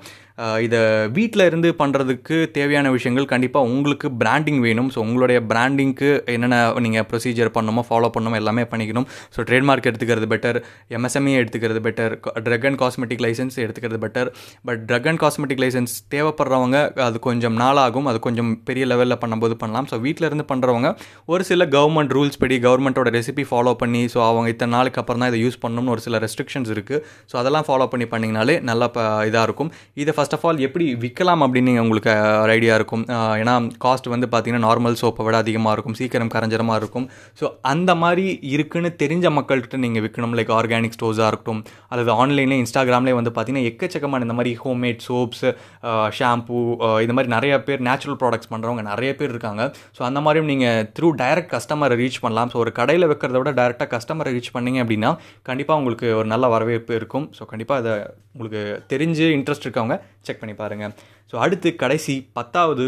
இதை 0.66 0.80
வீட்டில் 1.18 1.46
இருந்து 1.50 1.70
பண்ணுறதுக்கு 1.82 2.36
தேவையான 2.58 2.92
விஷயங்கள் 2.98 3.28
கண்டிப்பாக 3.34 3.70
உங்களுக்கு 3.72 4.08
பிராண்டிங் 4.22 4.62
வேணும். 4.68 4.90
ஸோ 4.94 5.00
உங்களுடைய 5.06 5.40
பிராண்டிங்க்கு 5.52 6.10
என்னென்ன 6.36 6.60
நீங்கள் 6.86 7.08
ப்ரொசீஜர் 7.12 7.52
பண்ணணுமோ 7.58 7.84
ஃபாலோ 7.90 8.10
பண்ணணுமோ 8.16 8.40
எல்லாமே 8.42 8.66
பண்ணிக்கணும். 8.74 9.08
ஸோ 9.36 9.46
ட்ரேட்மார்க் 9.50 9.90
எடுத்துக்கிறது 10.08 10.30
பெட்டர் 10.34 10.58
எம்எஸ்எம்இ 10.98 11.34
எடுத்துக்கிறது 11.42 11.80
better 11.88 12.14
drug 12.46 12.66
and 12.70 12.80
cosmetic 12.82 13.22
licence 13.26 13.56
எடுத்துக்கிறது 13.64 14.00
better 14.04 14.30
but 14.68 14.82
drug 14.90 15.08
and 15.12 15.22
cosmetic 15.24 15.62
licence 15.64 15.94
தேவைப்படுறவங்க 16.14 16.78
அது 17.08 17.18
கொஞ்சம் 17.28 17.56
நாளாகும் 17.62 18.08
அது 18.12 18.20
கொஞ்சம் 18.28 18.52
பெரிய 18.70 18.86
லெவலில் 18.92 19.20
பண்ணும்போது 19.24 19.56
பண்ணலாம். 19.62 19.88
ஸோ 19.92 19.96
வீட்டில் 20.06 20.28
இருந்து 20.30 20.46
பண்ணுறவங்க 20.52 20.90
ஒரு 21.34 21.44
சில 21.50 21.66
கவர்மெண்ட் 21.76 22.14
ரூல்ஸ் 22.18 22.40
படி 22.44 22.58
கவர்மெண்ட்டோட 22.68 23.12
ரெசிபி 23.18 23.46
ஃபாலோ 23.50 23.74
பண்ணி 23.82 24.04
ஸோ 24.14 24.22
அவங்க 24.30 24.48
இத்தனை 24.54 24.72
நாளுக்கு 24.78 25.02
அப்புறம் 25.02 25.22
தான் 25.24 25.32
இதை 25.34 25.42
யூஸ் 25.46 25.60
பண்ணணும்னு 25.64 25.94
ஒரு 25.96 26.04
சில 26.06 26.22
ரெஸ்ட்ரிக்ஷன்ஸ் 26.26 26.72
இருக்குது 26.76 27.02
ஸோ 27.32 27.38
அதெல்லாம் 27.42 27.68
ஃபாலோ 27.70 27.88
பண்ணி 27.94 28.08
பண்ணிங்கனாலே 28.14 28.58
நல்லா 28.72 28.90
இதாக 29.30 29.46
இருக்கும். 29.50 29.72
இதை 30.04 30.14
ஃபஸ்ட் 30.18 30.36
ஆஃப் 30.38 30.46
ஆல் 30.50 30.64
எப்படி 30.68 30.86
விற்கலாம் 31.04 31.44
அப்படின்னு 31.46 31.74
உங்களுக்கு 31.86 32.12
ஒரு 32.44 32.52
ஐடியா 32.58 32.76
இருக்கும். 32.80 33.04
ஏன்னா 33.42 33.56
காஸ்ட் 33.86 34.08
வந்து 34.14 34.28
பார்த்தீங்கன்னா 34.34 34.66
நார்மல் 34.68 34.98
சோப்பை 35.02 35.26
விட 35.28 35.38
அதிகமாக 35.44 35.74
இருக்கும் 35.76 35.98
சீக்கிரம் 36.00 36.32
கரைஞ்சரமாக 36.36 36.80
இருக்கும். 36.82 37.06
ஸோ 37.40 37.46
அந்த 37.74 37.92
மாதிரி 38.04 38.26
இருக்குன்னு 38.56 38.92
தெரிஞ்ச 39.04 39.26
மக்கள்கிட்ட 39.38 39.78
நீங்கள் 39.86 39.97
விற்கணும் 40.06 40.36
லைக் 40.40 40.52
ஆர்கானிக் 40.60 40.96
ஸ்டோர்ஸாக 40.98 41.30
இருக்கட்டும் 41.32 41.62
அல்லது 41.92 42.12
ஆன்லைனில் 42.22 42.60
இன்ஸ்டாகிராம்லேயே 42.64 43.16
வந்து 43.20 43.34
பார்த்தீங்கன்னா 43.36 43.70
எக்கச்சக்கமான 43.72 44.28
இந்த 44.28 44.36
மாதிரி 44.40 44.54
ஹோம்மேட் 44.64 45.02
சோப்ஸ் 45.08 45.46
ஷாம்பூ 46.20 46.60
இந்த 47.06 47.16
மாதிரி 47.18 47.32
நிறைய 47.36 47.54
பேர் 47.68 47.84
நேச்சுரல் 47.90 48.20
ப்ராடக்ட்ஸ் 48.22 48.52
பண்ணுறவங்க 48.54 48.84
நிறைய 48.92 49.12
பேர் 49.20 49.34
இருக்காங்க. 49.36 49.64
ஸோ 49.98 50.04
அந்த 50.10 50.22
மாதிரியும் 50.28 50.52
நீங்கள் 50.54 50.86
த்ரூ 50.98 51.10
டைரக்ட் 51.24 51.52
கஸ்டமரை 51.56 51.98
ரீச் 52.04 52.22
பண்ணலாம். 52.26 52.52
ஸோ 52.54 52.60
ஒரு 52.64 52.74
கடையில் 52.80 53.10
வைக்கிறத 53.12 53.38
விட 53.42 53.54
டேரெக்டாக 53.62 53.90
கஸ்டமரை 53.96 54.34
ரீச் 54.38 54.54
பண்ணிங்க 54.58 54.80
அப்படின்னா 54.86 55.12
கண்டிப்பாக 55.50 55.82
உங்களுக்கு 55.82 56.10
ஒரு 56.22 56.30
நல்ல 56.34 56.48
வரவேற்பு 56.56 56.94
இருக்கும். 57.02 57.28
ஸோ 57.38 57.46
கண்டிப்பாக 57.52 57.82
அதை 57.84 57.94
உங்களுக்கு 58.34 58.64
தெரிஞ்சு 58.94 59.28
இன்ட்ரெஸ்ட் 59.38 59.66
இருக்கவங்க 59.68 59.96
செக் 60.28 60.42
பண்ணி 60.42 60.56
பாருங்கள் 60.64 60.94
ஸோ 61.32 61.36
அடுத்து 61.46 61.70
கடைசி 61.84 62.14
பத்தாவது 62.38 62.86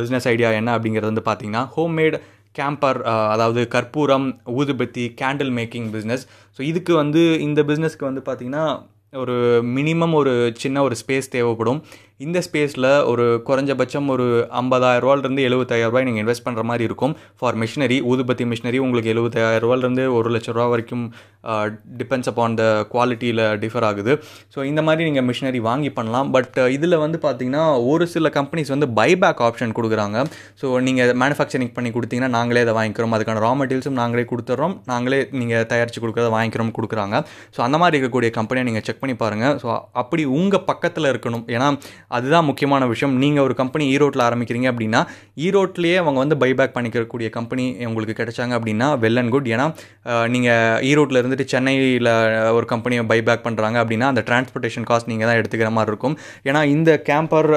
பிஸ்னஸ் 0.00 0.26
ஐடியா 0.32 0.48
என்ன 0.58 0.72
அப்படிங்கிறது 0.76 1.10
வந்து 1.12 1.24
பார்த்தீங்கன்னா 1.28 1.62
ஹோம்மேட் 1.76 2.16
கேம்பர் 2.54 2.98
uh, 3.04 3.26
அதாவது 3.32 3.60
கற்பூரம் 3.68 4.28
ஊதுபத்தி 4.58 5.04
கேண்டில் 5.20 5.52
மேக்கிங் 5.52 5.88
பிஸ்னஸ் 5.90 6.24
ஸோ 6.56 6.60
இதுக்கு 6.62 6.92
வந்து 6.94 7.22
இந்த 7.38 7.62
பிஸ்னஸ்க்கு 7.62 8.08
வந்து 8.10 8.22
பார்த்திங்கன்னா 8.28 8.64
ஒரு 9.12 9.36
மினிமம் 9.76 10.14
ஒரு 10.14 10.32
சின்ன 10.56 10.82
ஒரு 10.82 10.94
ஸ்பேஸ் 10.94 11.30
தேவைப்படும். 11.30 11.78
இந்த 12.26 12.38
ஸ்பேஸில் 12.44 12.86
ஒரு 13.10 13.24
குறைஞ்சபட்சம் 13.48 14.06
ஒரு 14.12 14.24
ஐம்பதாயிரரூவாலேருந்து 14.60 15.42
எழுபத்தாயிரரூபாய் 15.48 16.06
நீங்கள் 16.06 16.22
இன்வெஸ்ட் 16.22 16.44
பண்ணுற 16.46 16.62
மாதிரி 16.70 16.84
இருக்கும். 16.88 17.12
ஃபார் 17.40 17.56
மிஷினரி 17.62 17.98
ஊதுபத்தி 18.10 18.44
மிஷினரி 18.52 18.78
உங்களுக்கு 18.84 19.12
எழுபத்தாயிரரூவாலேருந்து 19.12 20.04
ஒரு 20.18 20.30
லட்ச 20.34 20.54
ரூபா 20.56 20.66
வரைக்கும் 20.72 21.04
டிபெண்ட்ஸ் 22.00 22.30
அப்பான் 22.30 22.56
த 22.60 22.64
குவாலிட்டியில் 22.94 23.42
டிஃபர் 23.62 23.86
ஆகுது. 23.90 24.14
ஸோ 24.54 24.58
இந்த 24.70 24.80
மாதிரி 24.86 25.06
நீங்கள் 25.08 25.26
மிஷினரி 25.28 25.60
வாங்கி 25.68 25.92
பண்ணலாம். 25.98 26.32
பட் 26.36 26.58
இதில் 26.76 26.98
வந்து 27.04 27.20
பார்த்தீங்கன்னா 27.26 27.62
ஒரு 27.92 28.06
சில 28.14 28.32
கம்பெனிஸ் 28.38 28.72
வந்து 28.74 28.88
பைபேக் 28.98 29.44
ஆப்ஷன் 29.48 29.76
கொடுக்குறாங்க. 29.78 30.24
ஸோ 30.62 30.66
நீங்கள் 30.88 31.14
மேனுஃபேக்சரிங் 31.24 31.72
பண்ணி 31.78 31.92
கொடுத்தீங்கன்னா 31.98 32.32
நாங்களே 32.38 32.64
அதை 32.66 32.74
வாங்கிக்கிறோம். 32.80 33.14
அதுக்கான 33.18 33.44
ரா 33.46 33.52
மெட்டீரியல்ஸும் 33.60 33.98
நாங்களே 34.02 34.26
கொடுத்துட்றோம் 34.32 34.76
நாங்களே 34.92 35.22
நீங்கள் 35.42 35.68
தயாரித்து 35.74 36.02
கொடுக்குறத 36.06 36.32
வாங்கிக்கிறோம் 36.36 36.74
கொடுக்குறாங்க. 36.80 37.22
ஸோ 37.54 37.62
அந்த 37.68 37.78
மாதிரி 37.84 37.96
இருக்கக்கூடிய 37.98 38.32
கம்பெனியை 38.40 38.66
நீங்கள் 38.70 38.86
செக் 38.90 39.02
பண்ணி 39.04 39.16
பாருங்கள் 39.24 39.56
ஸோ 39.64 39.70
அப்படி 40.04 40.24
உங்கள் 40.40 40.66
பக்கத்தில் 40.72 41.10
இருக்கணும். 41.14 41.46
ஏன்னா 41.56 41.70
அதுதான் 42.16 42.46
முக்கியமான 42.48 42.86
விஷயம். 42.92 43.14
நீங்கள் 43.22 43.44
ஒரு 43.46 43.54
கம்பெனி 43.60 43.84
ஈரோட்டில் 43.94 44.24
ஆரம்பிக்கிறீங்க 44.28 44.68
அப்படின்னா 44.72 45.00
ஈரோட்லேயே 45.46 45.96
அவங்க 46.02 46.18
வந்து 46.24 46.36
பைபேக் 46.42 46.74
பண்ணிக்கக்கூடிய 46.76 47.28
கம்பெனி 47.36 47.64
உங்களுக்கு 47.88 48.16
கிடைச்சாங்க 48.20 48.54
அப்படின்னா 48.58 48.88
வெல் 49.04 49.20
அண்ட் 49.22 49.32
குட் 49.34 49.48
ஏன்னா 49.54 49.66
நீங்கள் 50.34 50.78
ஈரோட்டில் 50.90 51.20
இருந்துட்டு 51.22 51.46
சென்னையில் 51.52 52.10
ஒரு 52.58 52.66
கம்பெனியை 52.72 53.04
பைபேக் 53.12 53.44
பண்ணுறாங்க 53.46 53.76
அப்படின்னா 53.82 54.08
அந்த 54.12 54.24
டிரான்ஸ்போர்ட்டேஷன் 54.28 54.88
காஸ்ட் 54.90 55.10
நீங்கள் 55.12 55.28
தான் 55.30 55.38
எடுத்துக்கிற 55.40 55.70
மாதிரி 55.78 55.92
இருக்கும். 55.94 56.16
ஏன்னா 56.48 56.62
இந்த 56.74 56.90
கேம்பர் 57.08 57.50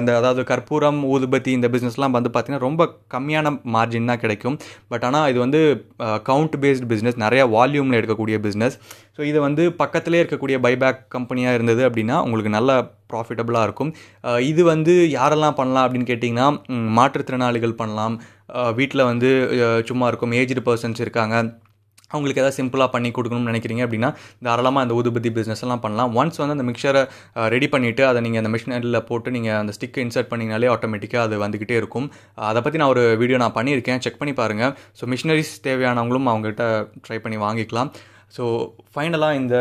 இந்த 0.00 0.12
அதாவது 0.20 0.44
கற்பூரம் 0.52 1.00
ஊதுபத்தி 1.14 1.50
இந்த 1.58 1.70
பிஸ்னஸ்லாம் 1.74 2.16
வந்து 2.18 2.30
பார்த்திங்கன்னா 2.34 2.64
ரொம்ப 2.68 2.88
கம்மியான 3.16 3.52
மார்ஜின் 3.76 4.10
தான் 4.12 4.22
கிடைக்கும். 4.24 4.58
பட் 4.92 5.04
ஆனால் 5.08 5.28
இது 5.32 5.38
வந்து 5.44 5.60
கவுண்ட் 6.30 6.56
பேஸ்ட் 6.64 6.86
பிஸ்னஸ் 6.92 7.18
நிறையா 7.24 7.44
வால்யூமில் 7.56 7.98
எடுக்கக்கூடிய 8.00 8.38
பிஸ்னஸ் 8.46 8.76
ஸோ 9.16 9.22
இது 9.30 9.38
வந்து 9.46 9.64
பக்கத்திலே 9.82 10.20
இருக்கக்கூடிய 10.22 10.56
பைபேக் 10.64 11.02
கம்பெனியாக 11.16 11.56
இருந்தது 11.58 11.82
அப்படின்னா 11.88 12.16
உங்களுக்கு 12.26 12.50
நல்ல 12.58 12.70
ப்ராஃபிட்டபுளாக 13.10 13.66
இருக்கும். 13.68 13.92
இது 14.52 14.62
வந்து 14.72 14.94
யாரெல்லாம் 15.18 15.58
பண்ணலாம் 15.60 15.84
அப்படின்னு 15.86 16.08
கேட்டிங்கன்னா 16.10 16.48
மாற்றுத்திறனாளிகள் 16.98 17.78
பண்ணலாம். 17.82 18.16
வீட்டில் 18.80 19.08
வந்து 19.12 19.30
சும்மா 19.90 20.08
இருக்கும் 20.12 20.34
ஏஜ்டு 20.40 20.64
பர்சன்ஸ் 20.68 21.04
இருக்காங்க. 21.04 21.36
அவங்களுக்கு 22.14 22.40
எதாவது 22.42 22.56
சிம்பிளாக 22.58 22.90
பண்ணி 22.94 23.08
கொடுக்கணும்னு 23.14 23.50
நினைக்கிறீங்க 23.50 23.82
அப்படின்னா 23.86 24.10
தாராளமாக 24.46 24.84
அந்த 24.84 24.94
ஊதுபதி 24.98 25.30
பிஸ்னஸ் 25.36 25.62
எல்லாம் 25.64 25.82
பண்ணலாம். 25.84 26.10
ஒன்ஸ் 26.20 26.40
வந்து 26.42 26.56
அந்த 26.56 26.66
மிக்சரை 26.68 27.02
ரெடி 27.54 27.68
பண்ணிவிட்டு 27.72 28.02
அதை 28.08 28.20
நீங்கள் 28.26 28.42
அந்த 28.42 28.50
மிஷினரியில் 28.54 28.98
போட்டு 29.08 29.34
நீங்கள் 29.36 29.58
அந்த 29.62 29.72
ஸ்டிக்கை 29.76 30.02
இன்சர்ட் 30.06 30.30
பண்ணிங்கனாலே 30.32 30.68
ஆட்டோமேட்டிக்காக 30.74 31.24
அது 31.28 31.38
வந்துக்கிட்டே 31.44 31.76
இருக்கும். 31.80 32.06
அதை 32.50 32.60
பற்றி 32.66 32.80
நான் 32.82 32.92
ஒரு 32.94 33.04
வீடியோ 33.22 33.40
நான் 33.44 33.56
பண்ணியிருக்கேன். 33.58 34.02
செக் 34.06 34.20
பண்ணி 34.20 34.34
பாருங்கள் 34.42 34.74
ஸோ 35.00 35.08
மிஷினரிஸ் 35.14 35.54
தேவையானவங்களும் 35.66 36.30
அவங்ககிட்ட 36.34 36.66
ட்ரை 37.06 37.18
பண்ணி 37.24 37.40
வாங்கிக்கலாம். 37.46 37.90
ஸோ 38.34 38.44
ஃபைனலாக 38.94 39.36
இந்த 39.36 39.56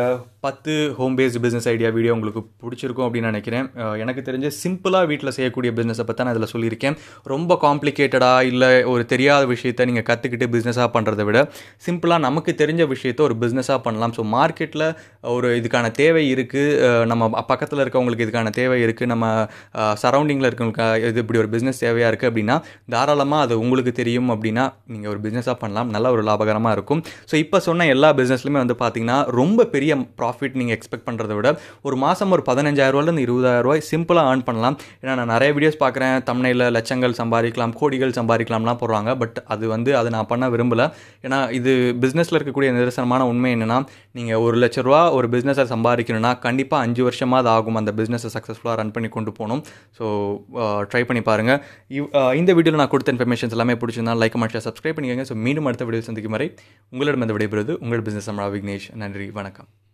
பத்து 0.45 0.73
home 0.97 1.13
based 1.17 1.39
business 1.43 1.67
idea 1.71 1.89
video 1.95 2.13
உங்களுக்கு 2.15 2.41
பிடிச்சிருக்கும் 2.61 3.05
அப்படின்னு 3.05 3.29
நினைக்கிறேன். 3.31 3.67
எனக்கு 4.03 4.21
தெரிஞ்ச 4.27 4.47
சிம்பிளாக 4.63 5.05
வீட்டில் 5.11 5.31
செய்யக்கூடிய 5.37 5.69
பிஸ்னஸை 5.77 6.03
பற்றி 6.07 6.23
நான் 6.25 6.35
இதில் 6.35 6.51
சொல்லியிருக்கேன். 6.53 6.95
ரொம்ப 7.31 7.55
காம்ப்ளிகேட்டடாக 7.63 8.49
இல்லை 8.51 8.69
ஒரு 8.93 9.03
தெரியாத 9.13 9.43
விஷயத்த 9.51 9.85
நீங்கள் 9.89 10.05
கற்றுக்கிட்டு 10.09 10.47
பிஸ்னஸாக 10.55 10.89
பண்ணுறத 10.95 11.23
விட 11.29 11.39
சிம்பிளாக 11.85 12.21
நமக்கு 12.27 12.53
தெரிஞ்ச 12.61 12.85
விஷயத்த 12.93 13.23
ஒரு 13.27 13.37
பிஸ்னஸாக 13.43 13.79
பண்ணலாம். 13.85 14.13
ஸோ 14.17 14.25
மார்க்கெட்டில் 14.35 14.85
ஒரு 15.35 15.49
இதுக்கான 15.59 15.91
தேவை 16.01 16.23
இருக்குது 16.33 17.05
நம்ம 17.11 17.43
பக்கத்தில் 17.51 17.83
இருக்கவங்களுக்கு 17.85 18.27
இதுக்கான 18.27 18.51
தேவை 18.59 18.77
இருக்குது 18.85 19.11
நம்ம 19.13 19.31
சரௌண்டிங்கில் 20.03 20.49
இருக்கவங்களுக்கு 20.49 21.09
இது 21.13 21.23
இப்படி 21.25 21.41
ஒரு 21.43 21.51
பிஸ்னஸ் 21.55 21.81
தேவையாக 21.85 22.11
இருக்குது 22.13 22.31
அப்படின்னா 22.33 22.57
தாராளமாக 22.95 23.47
அது 23.47 23.57
உங்களுக்கு 23.63 23.93
தெரியும் 24.01 24.31
அப்படின்னா 24.35 24.67
நீங்கள் 24.93 25.13
ஒரு 25.15 25.21
பிஸ்னஸாக 25.25 25.57
பண்ணலாம். 25.63 25.89
நல்ல 25.97 26.13
ஒரு 26.17 26.25
லாபகரமாக 26.29 26.75
இருக்கும். 26.79 27.03
ஸோ 27.31 27.35
இப்போ 27.45 27.57
சொன்ன 27.69 27.89
எல்லா 27.95 28.11
பிஸ்னஸ்லையுமே 28.21 28.61
வந்து 28.65 28.79
பார்த்திங்கன்னா 28.85 29.19
ரொம்ப 29.41 29.69
பெரிய 29.75 29.91
ப்ராஃபிட் 30.21 30.33
ப்ராஃபிட் 30.35 30.57
நீங்கள் 30.61 30.75
எக்ஸ்பெக்ட் 30.77 31.07
பண்ணுறத 31.07 31.33
விட 31.37 31.49
ஒரு 31.87 31.95
மாதம் 32.03 32.31
ஒரு 32.35 32.43
பதினஞ்சாயிரரூவாலேருந்து 32.49 33.23
இருபதாயிரரூவாய் 33.25 33.83
சிம்பிளாக 33.89 34.31
ஏர்ன் 34.31 34.43
பண்ணலாம். 34.47 34.75
ஏன்னா 35.01 35.13
நான் 35.19 35.31
நிறைய 35.33 35.49
வீடியோஸ் 35.57 35.79
பார்க்குறேன். 35.83 36.15
தமிழில் 36.29 36.65
லட்சங்கள் 36.77 37.15
சம்பாதிக்கலாம் 37.19 37.73
கோடிகள் 37.79 38.15
சம்பாதிக்கலாம்லாம் 38.19 38.79
போடுறாங்க. 38.81 39.11
பட் 39.21 39.37
அது 39.55 39.65
வந்து 39.73 39.91
அதை 39.99 40.09
நான் 40.17 40.29
பண்ண 40.31 40.49
விரும்பலை. 40.55 40.87
ஏன்னா 41.25 41.39
இது 41.59 41.71
பிஸ்னஸில் 42.03 42.37
இருக்கக்கூடிய 42.39 42.71
நிதர்சனமான 42.77 43.27
உண்மை 43.31 43.51
என்னென்னா 43.57 43.79
நீங்கள் 44.19 44.41
ஒரு 44.45 44.57
லட்ச 44.63 44.85
ரூபா 44.87 45.01
ஒரு 45.17 45.29
பிஸ்னஸை 45.35 45.65
சம்பாதிக்கணும்னா 45.73 46.33
கண்டிப்பாக 46.47 46.87
அஞ்சு 46.87 47.03
வருஷமாக 47.07 47.41
அது 47.43 47.51
ஆகும் 47.55 47.79
அந்த 47.81 47.93
பிஸ்னஸை 48.01 48.31
சக்ஸஸ்ஃபுல்லாக 48.35 48.77
ரன் 48.81 48.93
பண்ணி 48.97 49.11
கொண்டு 49.17 49.33
போகணும். 49.39 49.63
ஸோ 49.99 50.05
ட்ரை 50.91 51.03
பண்ணி 51.09 51.23
பாருங்கள் 51.31 51.61
இவ் 51.97 52.09
இந்த 52.41 52.53
வீடியோவில் 52.59 52.81
நான் 52.83 52.93
கொடுத்த 52.95 53.15
இன்ஃபர்மேஷன்ஸ் 53.15 53.55
எல்லாமே 53.57 53.77
பிடிச்சிருந்தா 53.83 54.19
லைக் 54.23 54.35
கமெண்ட் 54.37 54.59
சப்ஸ்கிரைப் 54.67 54.97
பண்ணிக்கோங்க. 54.99 55.27
ஸோ 55.31 55.37
மீண்டும் 55.47 55.69
அடுத்த 55.71 55.85
வீடியோ 55.89 56.07
சந்திக்கும் 56.09 56.37
வரை 56.37 56.49
உங்களிடம் 56.93 57.25
இந்த 57.27 57.35
விடைபெறுவது 57.37 57.75
உங்கள் 57.85 58.05
பிஸ்னஸ் 58.09 58.29
அம்மா 58.33 58.47
விக்னேஷ். 58.57 58.87
நன்றி 59.03 59.27
வணக்கம். 59.39 59.84